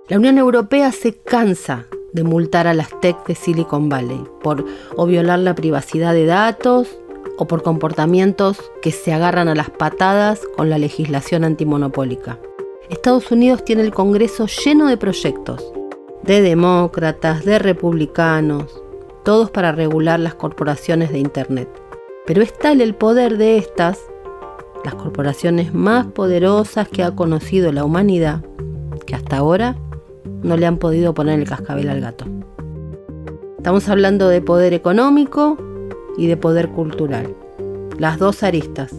La 0.08 0.18
Unión 0.18 0.38
Europea 0.38 0.92
se 0.92 1.16
cansa 1.16 1.88
de 2.14 2.24
multar 2.24 2.68
a 2.68 2.76
las 2.76 2.90
tech 3.02 3.26
de 3.26 3.34
Silicon 3.34 3.90
Valley 3.90 4.24
por 4.44 4.64
o 4.96 5.08
violar 5.08 5.40
la 5.40 5.56
privacidad 5.56 6.14
de 6.14 6.28
datos 6.28 6.96
o 7.40 7.48
por 7.48 7.64
comportamientos 7.64 8.60
que 8.84 8.92
se 8.92 9.14
agarran 9.14 9.48
a 9.48 9.56
las 9.56 9.72
patadas 9.72 10.42
con 10.56 10.70
la 10.70 10.78
legislación 10.78 11.44
antimonopólica. 11.44 12.38
Estados 12.88 13.32
Unidos 13.32 13.66
tiene 13.66 13.82
el 13.82 13.96
Congreso 13.96 14.46
lleno 14.46 14.86
de 14.86 14.98
proyectos, 14.98 15.74
de 16.22 16.44
demócratas, 16.44 17.44
de 17.44 17.58
republicanos, 17.58 18.80
todos 19.24 19.50
para 19.50 19.72
regular 19.72 20.20
las 20.20 20.36
corporaciones 20.36 21.12
de 21.12 21.18
Internet. 21.18 21.68
Pero 22.28 22.44
es 22.44 22.56
tal 22.56 22.80
el 22.80 22.94
poder 22.94 23.38
de 23.38 23.58
estas, 23.58 24.00
las 24.84 24.94
corporaciones 24.94 25.74
más 25.74 26.06
poderosas 26.06 26.88
que 26.90 27.02
ha 27.02 27.16
conocido 27.16 27.72
la 27.72 27.84
humanidad, 27.84 28.46
que 29.08 29.16
hasta 29.16 29.38
ahora 29.38 29.76
no 30.46 30.58
le 30.58 30.68
han 30.68 30.78
podido 30.78 31.14
poner 31.14 31.40
el 31.40 31.50
cascabel 31.50 31.90
al 31.90 32.02
gato. 32.02 32.26
Estamos 33.58 33.90
hablando 33.90 34.30
de 34.30 34.42
poder 34.42 34.74
económico 34.74 35.58
y 36.18 36.28
de 36.28 36.38
poder 36.38 36.70
cultural. 36.70 37.36
Las 37.98 38.20
dos 38.20 38.44
aristas, 38.44 38.94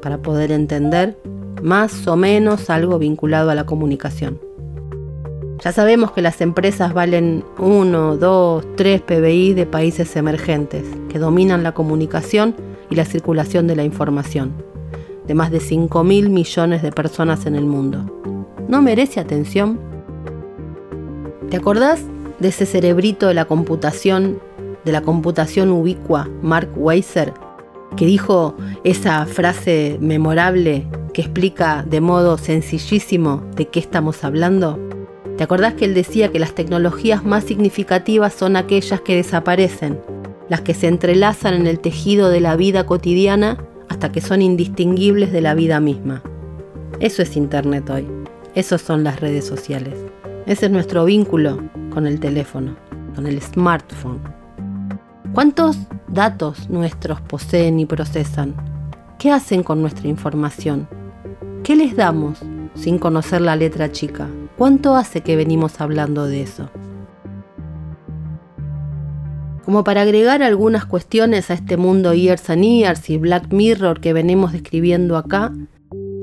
para 0.00 0.18
poder 0.18 0.52
entender 0.52 1.18
más 1.62 2.06
o 2.06 2.16
menos 2.16 2.70
algo 2.70 2.98
vinculado 3.00 3.50
a 3.50 3.56
la 3.56 3.66
comunicación. 3.66 4.38
Ya 5.64 5.72
sabemos 5.72 6.12
que 6.12 6.22
las 6.22 6.40
empresas 6.40 6.94
valen 6.94 7.44
1, 7.58 8.16
2, 8.16 8.76
3 8.76 9.00
PBI 9.02 9.54
de 9.54 9.66
países 9.66 10.14
emergentes, 10.14 10.84
que 11.08 11.18
dominan 11.18 11.64
la 11.64 11.72
comunicación 11.72 12.54
y 12.88 12.94
la 12.94 13.04
circulación 13.04 13.66
de 13.66 13.74
la 13.74 13.82
información, 13.82 14.52
de 15.26 15.34
más 15.34 15.50
de 15.50 15.58
5 15.58 16.04
mil 16.04 16.30
millones 16.30 16.82
de 16.82 16.92
personas 16.92 17.46
en 17.46 17.56
el 17.56 17.64
mundo. 17.64 18.08
¿No 18.68 18.80
merece 18.80 19.18
atención? 19.18 19.87
¿Te 21.50 21.56
acordás 21.56 22.02
de 22.40 22.48
ese 22.48 22.66
cerebrito 22.66 23.26
de 23.26 23.32
la 23.32 23.46
computación, 23.46 24.38
de 24.84 24.92
la 24.92 25.00
computación 25.00 25.70
ubicua, 25.70 26.28
Mark 26.42 26.68
Weiser, 26.76 27.32
que 27.96 28.04
dijo 28.04 28.54
esa 28.84 29.24
frase 29.24 29.96
memorable 29.98 30.86
que 31.14 31.22
explica 31.22 31.86
de 31.88 32.02
modo 32.02 32.36
sencillísimo 32.36 33.42
de 33.56 33.66
qué 33.66 33.80
estamos 33.80 34.24
hablando? 34.24 34.78
¿Te 35.38 35.44
acordás 35.44 35.72
que 35.72 35.86
él 35.86 35.94
decía 35.94 36.30
que 36.30 36.38
las 36.38 36.54
tecnologías 36.54 37.24
más 37.24 37.44
significativas 37.44 38.34
son 38.34 38.56
aquellas 38.56 39.00
que 39.00 39.16
desaparecen, 39.16 39.98
las 40.50 40.60
que 40.60 40.74
se 40.74 40.88
entrelazan 40.88 41.54
en 41.54 41.66
el 41.66 41.80
tejido 41.80 42.28
de 42.28 42.40
la 42.40 42.56
vida 42.56 42.84
cotidiana 42.84 43.56
hasta 43.88 44.12
que 44.12 44.20
son 44.20 44.42
indistinguibles 44.42 45.32
de 45.32 45.40
la 45.40 45.54
vida 45.54 45.80
misma? 45.80 46.22
Eso 47.00 47.22
es 47.22 47.38
Internet 47.38 47.88
hoy, 47.88 48.06
esos 48.54 48.82
son 48.82 49.02
las 49.02 49.20
redes 49.20 49.46
sociales. 49.46 49.94
Ese 50.48 50.64
es 50.64 50.72
nuestro 50.72 51.04
vínculo 51.04 51.62
con 51.90 52.06
el 52.06 52.20
teléfono, 52.20 52.74
con 53.14 53.26
el 53.26 53.38
smartphone. 53.42 54.18
¿Cuántos 55.34 55.76
datos 56.08 56.70
nuestros 56.70 57.20
poseen 57.20 57.78
y 57.78 57.84
procesan? 57.84 58.54
¿Qué 59.18 59.30
hacen 59.30 59.62
con 59.62 59.82
nuestra 59.82 60.08
información? 60.08 60.88
¿Qué 61.62 61.76
les 61.76 61.94
damos 61.94 62.38
sin 62.74 62.98
conocer 62.98 63.42
la 63.42 63.56
letra 63.56 63.92
chica? 63.92 64.26
¿Cuánto 64.56 64.96
hace 64.96 65.20
que 65.20 65.36
venimos 65.36 65.82
hablando 65.82 66.24
de 66.24 66.40
eso? 66.40 66.70
Como 69.66 69.84
para 69.84 70.00
agregar 70.00 70.42
algunas 70.42 70.86
cuestiones 70.86 71.50
a 71.50 71.54
este 71.54 71.76
mundo 71.76 72.14
Years 72.14 72.48
and 72.48 72.62
Years 72.62 73.10
y 73.10 73.18
Black 73.18 73.52
Mirror 73.52 74.00
que 74.00 74.14
venimos 74.14 74.52
describiendo 74.52 75.18
acá, 75.18 75.52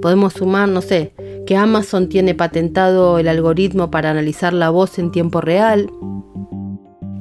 podemos 0.01 0.33
sumar, 0.33 0.67
no 0.67 0.81
sé, 0.81 1.13
que 1.45 1.55
Amazon 1.55 2.10
tiene 2.10 2.34
patentado 2.34 3.19
el 3.19 3.27
algoritmo 3.27 3.91
para 3.91 4.10
analizar 4.10 4.53
la 4.53 4.69
voz 4.69 4.97
en 4.97 5.12
tiempo 5.12 5.41
real, 5.41 5.91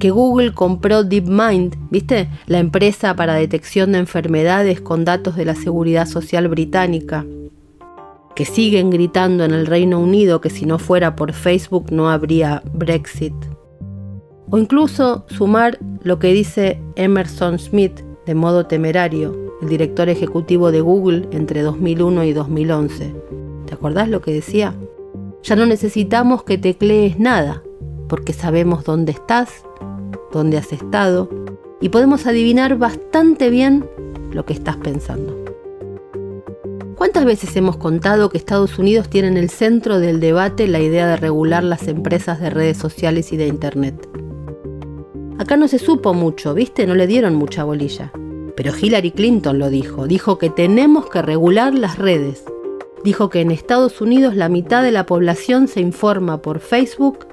que 0.00 0.10
Google 0.10 0.52
compró 0.52 1.04
DeepMind, 1.04 1.76
¿viste? 1.90 2.28
La 2.46 2.58
empresa 2.58 3.14
para 3.16 3.34
detección 3.34 3.92
de 3.92 3.98
enfermedades 3.98 4.80
con 4.80 5.04
datos 5.04 5.36
de 5.36 5.44
la 5.44 5.54
Seguridad 5.54 6.06
Social 6.06 6.48
británica, 6.48 7.24
que 8.34 8.44
siguen 8.44 8.90
gritando 8.90 9.44
en 9.44 9.52
el 9.52 9.66
Reino 9.66 10.00
Unido 10.00 10.40
que 10.40 10.50
si 10.50 10.66
no 10.66 10.78
fuera 10.78 11.16
por 11.16 11.32
Facebook 11.32 11.92
no 11.92 12.10
habría 12.10 12.62
Brexit. 12.72 13.34
O 14.50 14.58
incluso 14.58 15.26
sumar 15.28 15.78
lo 16.02 16.18
que 16.18 16.32
dice 16.32 16.80
Emerson 16.96 17.58
Smith 17.58 18.00
de 18.26 18.34
modo 18.34 18.66
temerario, 18.66 19.36
el 19.62 19.68
director 19.68 20.08
ejecutivo 20.08 20.70
de 20.70 20.80
Google 20.80 21.28
entre 21.30 21.62
2001 21.62 22.24
y 22.24 22.32
2011 22.32 23.43
¿Te 23.66 23.74
acordás 23.74 24.08
lo 24.08 24.20
que 24.20 24.32
decía? 24.32 24.74
Ya 25.42 25.56
no 25.56 25.66
necesitamos 25.66 26.44
que 26.44 26.58
teclees 26.58 27.18
nada, 27.18 27.62
porque 28.08 28.32
sabemos 28.32 28.84
dónde 28.84 29.12
estás, 29.12 29.64
dónde 30.32 30.58
has 30.58 30.72
estado, 30.72 31.28
y 31.80 31.90
podemos 31.90 32.26
adivinar 32.26 32.78
bastante 32.78 33.50
bien 33.50 33.88
lo 34.32 34.44
que 34.44 34.52
estás 34.52 34.76
pensando. 34.76 35.44
¿Cuántas 36.96 37.24
veces 37.24 37.54
hemos 37.56 37.76
contado 37.76 38.30
que 38.30 38.38
Estados 38.38 38.78
Unidos 38.78 39.08
tiene 39.08 39.28
en 39.28 39.36
el 39.36 39.50
centro 39.50 39.98
del 39.98 40.20
debate 40.20 40.68
la 40.68 40.80
idea 40.80 41.06
de 41.06 41.16
regular 41.16 41.62
las 41.64 41.88
empresas 41.88 42.40
de 42.40 42.50
redes 42.50 42.78
sociales 42.78 43.32
y 43.32 43.36
de 43.36 43.46
Internet? 43.46 44.08
Acá 45.38 45.56
no 45.56 45.68
se 45.68 45.78
supo 45.78 46.14
mucho, 46.14 46.54
¿viste? 46.54 46.86
No 46.86 46.94
le 46.94 47.06
dieron 47.06 47.34
mucha 47.34 47.64
bolilla. 47.64 48.12
Pero 48.56 48.72
Hillary 48.80 49.10
Clinton 49.10 49.58
lo 49.58 49.68
dijo, 49.68 50.06
dijo 50.06 50.38
que 50.38 50.48
tenemos 50.48 51.10
que 51.10 51.20
regular 51.22 51.74
las 51.74 51.98
redes, 51.98 52.44
dijo 53.04 53.28
que 53.28 53.42
en 53.42 53.50
Estados 53.50 54.00
Unidos 54.00 54.34
la 54.34 54.48
mitad 54.48 54.82
de 54.82 54.90
la 54.90 55.06
población 55.06 55.68
se 55.68 55.80
informa 55.80 56.38
por 56.38 56.58
Facebook 56.58 57.26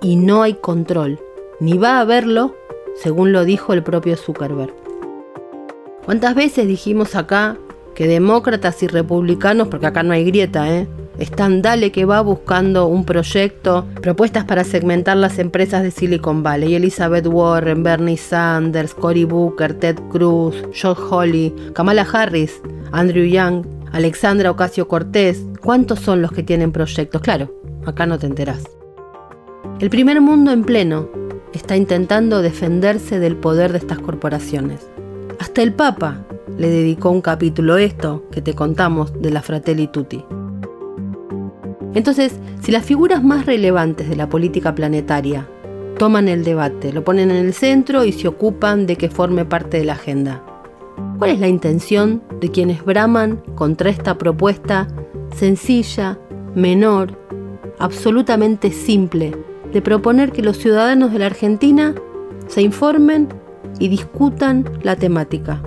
y 0.00 0.16
no 0.16 0.42
hay 0.42 0.54
control, 0.54 1.18
ni 1.60 1.76
va 1.76 1.98
a 1.98 2.00
haberlo, 2.00 2.54
según 2.94 3.32
lo 3.32 3.44
dijo 3.44 3.72
el 3.72 3.82
propio 3.82 4.16
Zuckerberg. 4.16 4.72
¿Cuántas 6.04 6.34
veces 6.36 6.68
dijimos 6.68 7.16
acá 7.16 7.58
que 7.96 8.06
demócratas 8.06 8.82
y 8.82 8.86
republicanos, 8.86 9.68
porque 9.68 9.86
acá 9.86 10.02
no 10.02 10.12
hay 10.12 10.24
grieta, 10.24 10.72
¿eh? 10.72 10.86
están 11.18 11.62
dale 11.62 11.92
que 11.92 12.04
va 12.04 12.20
buscando 12.20 12.86
un 12.86 13.04
proyecto, 13.04 13.86
propuestas 14.02 14.44
para 14.44 14.64
segmentar 14.64 15.16
las 15.16 15.38
empresas 15.38 15.82
de 15.82 15.90
Silicon 15.90 16.42
Valley. 16.42 16.74
Elizabeth 16.74 17.26
Warren, 17.26 17.82
Bernie 17.82 18.18
Sanders, 18.18 18.94
Cory 18.94 19.24
Booker, 19.24 19.74
Ted 19.74 19.96
Cruz, 20.10 20.54
Josh 20.78 20.98
Hawley, 21.10 21.54
Kamala 21.72 22.06
Harris, 22.12 22.60
Andrew 22.92 23.24
Young, 23.24 23.64
Alexandra 23.96 24.50
Ocasio 24.50 24.88
Cortés, 24.88 25.42
¿cuántos 25.62 26.00
son 26.00 26.20
los 26.20 26.30
que 26.30 26.42
tienen 26.42 26.70
proyectos? 26.70 27.22
Claro, 27.22 27.54
acá 27.86 28.04
no 28.04 28.18
te 28.18 28.26
enterás. 28.26 28.62
El 29.80 29.88
primer 29.88 30.20
mundo 30.20 30.52
en 30.52 30.64
pleno 30.64 31.08
está 31.54 31.76
intentando 31.76 32.42
defenderse 32.42 33.18
del 33.18 33.36
poder 33.36 33.72
de 33.72 33.78
estas 33.78 33.98
corporaciones. 33.98 34.86
Hasta 35.38 35.62
el 35.62 35.72
Papa 35.72 36.26
le 36.58 36.68
dedicó 36.68 37.08
un 37.08 37.22
capítulo 37.22 37.78
esto 37.78 38.26
que 38.30 38.42
te 38.42 38.52
contamos 38.52 39.18
de 39.22 39.30
la 39.30 39.40
Fratelli 39.40 39.86
Tutti. 39.86 40.22
Entonces, 41.94 42.38
si 42.60 42.72
las 42.72 42.84
figuras 42.84 43.24
más 43.24 43.46
relevantes 43.46 44.10
de 44.10 44.16
la 44.16 44.28
política 44.28 44.74
planetaria 44.74 45.48
toman 45.98 46.28
el 46.28 46.44
debate, 46.44 46.92
lo 46.92 47.02
ponen 47.02 47.30
en 47.30 47.46
el 47.46 47.54
centro 47.54 48.04
y 48.04 48.12
se 48.12 48.28
ocupan 48.28 48.86
de 48.86 48.96
que 48.96 49.08
forme 49.08 49.46
parte 49.46 49.78
de 49.78 49.86
la 49.86 49.94
agenda, 49.94 50.44
¿Cuál 51.18 51.30
es 51.30 51.40
la 51.40 51.48
intención 51.48 52.22
de 52.40 52.50
quienes 52.50 52.84
braman 52.84 53.42
contra 53.54 53.88
esta 53.88 54.18
propuesta 54.18 54.86
sencilla, 55.34 56.18
menor, 56.54 57.18
absolutamente 57.78 58.70
simple, 58.70 59.34
de 59.72 59.80
proponer 59.80 60.30
que 60.30 60.42
los 60.42 60.58
ciudadanos 60.58 61.12
de 61.12 61.18
la 61.18 61.26
Argentina 61.26 61.94
se 62.48 62.60
informen 62.60 63.28
y 63.78 63.88
discutan 63.88 64.68
la 64.82 64.96
temática? 64.96 65.62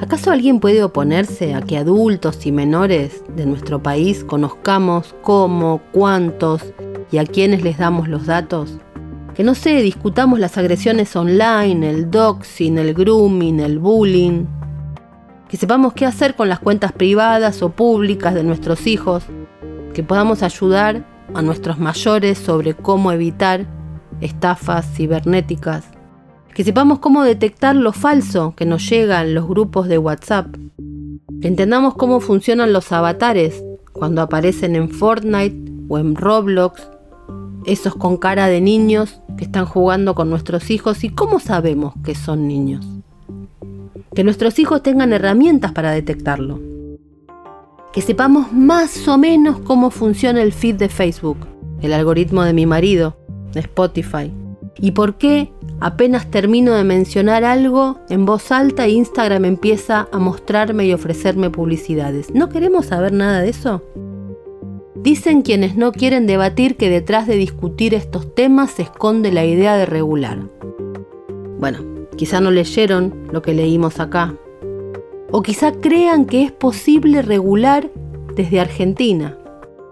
¿Acaso 0.00 0.30
alguien 0.30 0.60
puede 0.60 0.84
oponerse 0.84 1.54
a 1.54 1.62
que 1.62 1.76
adultos 1.76 2.46
y 2.46 2.52
menores 2.52 3.24
de 3.34 3.46
nuestro 3.46 3.82
país 3.82 4.22
conozcamos 4.22 5.12
cómo, 5.22 5.80
cuántos 5.92 6.62
y 7.10 7.18
a 7.18 7.24
quiénes 7.24 7.64
les 7.64 7.78
damos 7.78 8.08
los 8.08 8.26
datos? 8.26 8.78
Que 9.34 9.42
no 9.42 9.54
sé, 9.54 9.82
discutamos 9.82 10.38
las 10.38 10.56
agresiones 10.56 11.14
online, 11.16 11.90
el 11.90 12.10
doxing, 12.10 12.78
el 12.78 12.94
grooming, 12.94 13.60
el 13.60 13.80
bullying, 13.80 14.46
que 15.48 15.56
sepamos 15.56 15.92
qué 15.92 16.06
hacer 16.06 16.36
con 16.36 16.48
las 16.48 16.60
cuentas 16.60 16.92
privadas 16.92 17.60
o 17.62 17.70
públicas 17.70 18.34
de 18.34 18.44
nuestros 18.44 18.86
hijos, 18.86 19.24
que 19.92 20.04
podamos 20.04 20.42
ayudar 20.42 21.04
a 21.34 21.42
nuestros 21.42 21.78
mayores 21.78 22.38
sobre 22.38 22.74
cómo 22.74 23.10
evitar 23.10 23.66
estafas 24.20 24.86
cibernéticas, 24.94 25.84
que 26.54 26.62
sepamos 26.62 27.00
cómo 27.00 27.24
detectar 27.24 27.74
lo 27.74 27.92
falso 27.92 28.54
que 28.56 28.66
nos 28.66 28.88
llega 28.88 29.20
en 29.22 29.34
los 29.34 29.48
grupos 29.48 29.88
de 29.88 29.98
WhatsApp, 29.98 30.46
que 31.40 31.48
entendamos 31.48 31.94
cómo 31.94 32.20
funcionan 32.20 32.72
los 32.72 32.92
avatares 32.92 33.64
cuando 33.92 34.22
aparecen 34.22 34.76
en 34.76 34.90
Fortnite 34.90 35.72
o 35.88 35.98
en 35.98 36.14
Roblox 36.14 36.93
esos 37.66 37.94
con 37.94 38.16
cara 38.16 38.46
de 38.46 38.60
niños 38.60 39.20
que 39.36 39.44
están 39.44 39.64
jugando 39.66 40.14
con 40.14 40.30
nuestros 40.30 40.70
hijos 40.70 41.04
y 41.04 41.10
cómo 41.10 41.40
sabemos 41.40 41.94
que 42.04 42.14
son 42.14 42.46
niños. 42.46 42.86
Que 44.14 44.24
nuestros 44.24 44.58
hijos 44.58 44.82
tengan 44.82 45.12
herramientas 45.12 45.72
para 45.72 45.90
detectarlo. 45.90 46.60
Que 47.92 48.02
sepamos 48.02 48.52
más 48.52 49.06
o 49.08 49.18
menos 49.18 49.60
cómo 49.60 49.90
funciona 49.90 50.42
el 50.42 50.52
feed 50.52 50.76
de 50.76 50.88
Facebook, 50.88 51.38
el 51.80 51.92
algoritmo 51.92 52.42
de 52.42 52.52
mi 52.52 52.66
marido, 52.66 53.16
de 53.52 53.60
Spotify. 53.60 54.32
Y 54.78 54.92
por 54.92 55.16
qué 55.16 55.52
apenas 55.80 56.30
termino 56.30 56.74
de 56.74 56.84
mencionar 56.84 57.44
algo 57.44 57.98
en 58.08 58.24
voz 58.24 58.50
alta 58.50 58.88
Instagram 58.88 59.44
empieza 59.44 60.08
a 60.12 60.18
mostrarme 60.18 60.86
y 60.86 60.92
ofrecerme 60.92 61.50
publicidades. 61.50 62.32
¿No 62.34 62.48
queremos 62.48 62.86
saber 62.86 63.12
nada 63.12 63.40
de 63.40 63.50
eso? 63.50 63.82
Dicen 65.04 65.42
quienes 65.42 65.76
no 65.76 65.92
quieren 65.92 66.26
debatir 66.26 66.78
que 66.78 66.88
detrás 66.88 67.26
de 67.26 67.36
discutir 67.36 67.92
estos 67.92 68.34
temas 68.34 68.70
se 68.70 68.84
esconde 68.84 69.30
la 69.32 69.44
idea 69.44 69.76
de 69.76 69.84
regular. 69.84 70.48
Bueno, 71.58 71.80
quizá 72.16 72.40
no 72.40 72.50
leyeron 72.50 73.28
lo 73.30 73.42
que 73.42 73.52
leímos 73.52 74.00
acá. 74.00 74.34
O 75.30 75.42
quizá 75.42 75.72
crean 75.72 76.24
que 76.24 76.42
es 76.42 76.52
posible 76.52 77.20
regular 77.20 77.90
desde 78.34 78.60
Argentina. 78.60 79.36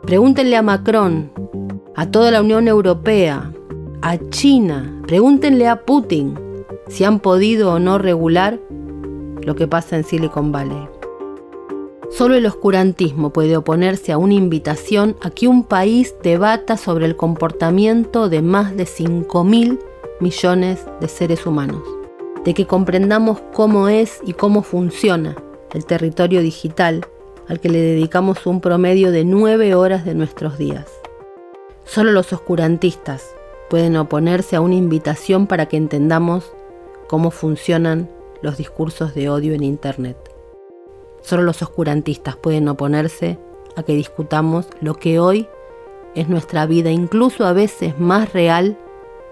Pregúntenle 0.01 0.57
a 0.57 0.63
Macron, 0.63 1.31
a 1.95 2.11
toda 2.11 2.31
la 2.31 2.41
Unión 2.41 2.67
Europea, 2.67 3.53
a 4.01 4.17
China, 4.31 4.99
pregúntenle 5.07 5.69
a 5.69 5.85
Putin 5.85 6.39
si 6.89 7.05
han 7.05 7.21
podido 7.21 7.75
o 7.75 7.79
no 7.79 7.99
regular 7.99 8.59
lo 9.43 9.57
que 9.57 9.69
pasa 9.69 9.95
en 9.95 10.05
Silicon 10.05 10.53
Valley. 10.53 10.92
Solo 12.13 12.35
el 12.35 12.45
oscurantismo 12.45 13.33
puede 13.33 13.57
oponerse 13.57 14.13
a 14.13 14.19
una 14.19 14.35
invitación 14.35 15.17
a 15.23 15.31
que 15.31 15.49
un 15.49 15.65
país 15.65 16.15
debata 16.23 16.77
sobre 16.77 17.07
el 17.07 17.17
comportamiento 17.17 18.29
de 18.29 18.43
más 18.43 18.77
de 18.77 18.85
5 18.85 19.45
mil 19.45 19.79
millones 20.21 20.85
de 21.01 21.09
seres 21.09 21.47
humanos, 21.47 21.83
de 22.45 22.53
que 22.53 22.67
comprendamos 22.67 23.39
cómo 23.55 23.89
es 23.89 24.21
y 24.27 24.35
cómo 24.35 24.63
funciona 24.63 25.37
el 25.73 25.87
territorio 25.87 26.43
digital 26.43 27.07
al 27.49 27.61
que 27.61 27.71
le 27.71 27.81
dedicamos 27.81 28.45
un 28.45 28.61
promedio 28.61 29.11
de 29.11 29.25
9 29.25 29.75
horas 29.75 30.05
de 30.05 30.15
nuestros 30.15 30.59
días. 30.59 30.87
Solo 31.87 32.13
los 32.13 32.35
oscurantistas 32.35 33.35
pueden 33.71 33.97
oponerse 33.97 34.55
a 34.55 34.61
una 34.61 34.75
invitación 34.75 35.47
para 35.47 35.65
que 35.65 35.79
entendamos 35.79 36.53
cómo 37.09 37.31
funcionan 37.31 38.11
los 38.43 38.59
discursos 38.59 39.15
de 39.15 39.31
odio 39.31 39.55
en 39.55 39.63
Internet. 39.63 40.32
Solo 41.23 41.43
los 41.43 41.63
oscurantistas 41.63 42.37
pueden 42.37 42.69
oponerse 42.69 43.39
a 43.77 43.83
que 43.83 43.95
discutamos 43.95 44.67
lo 44.81 44.95
que 44.95 45.19
hoy 45.19 45.49
es 46.15 46.29
nuestra 46.29 46.67
vida, 46.67 46.91
incluso 46.91 47.47
a 47.47 47.53
veces 47.53 47.99
más 47.99 48.33
real 48.33 48.79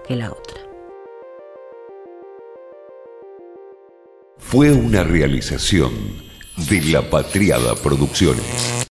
que 0.07 0.15
la 0.15 0.31
otra. 0.31 0.61
Fue 4.37 4.71
una 4.71 5.03
realización 5.03 5.91
de 6.69 6.81
La 6.91 7.09
Patriada 7.09 7.75
Producciones. 7.75 8.87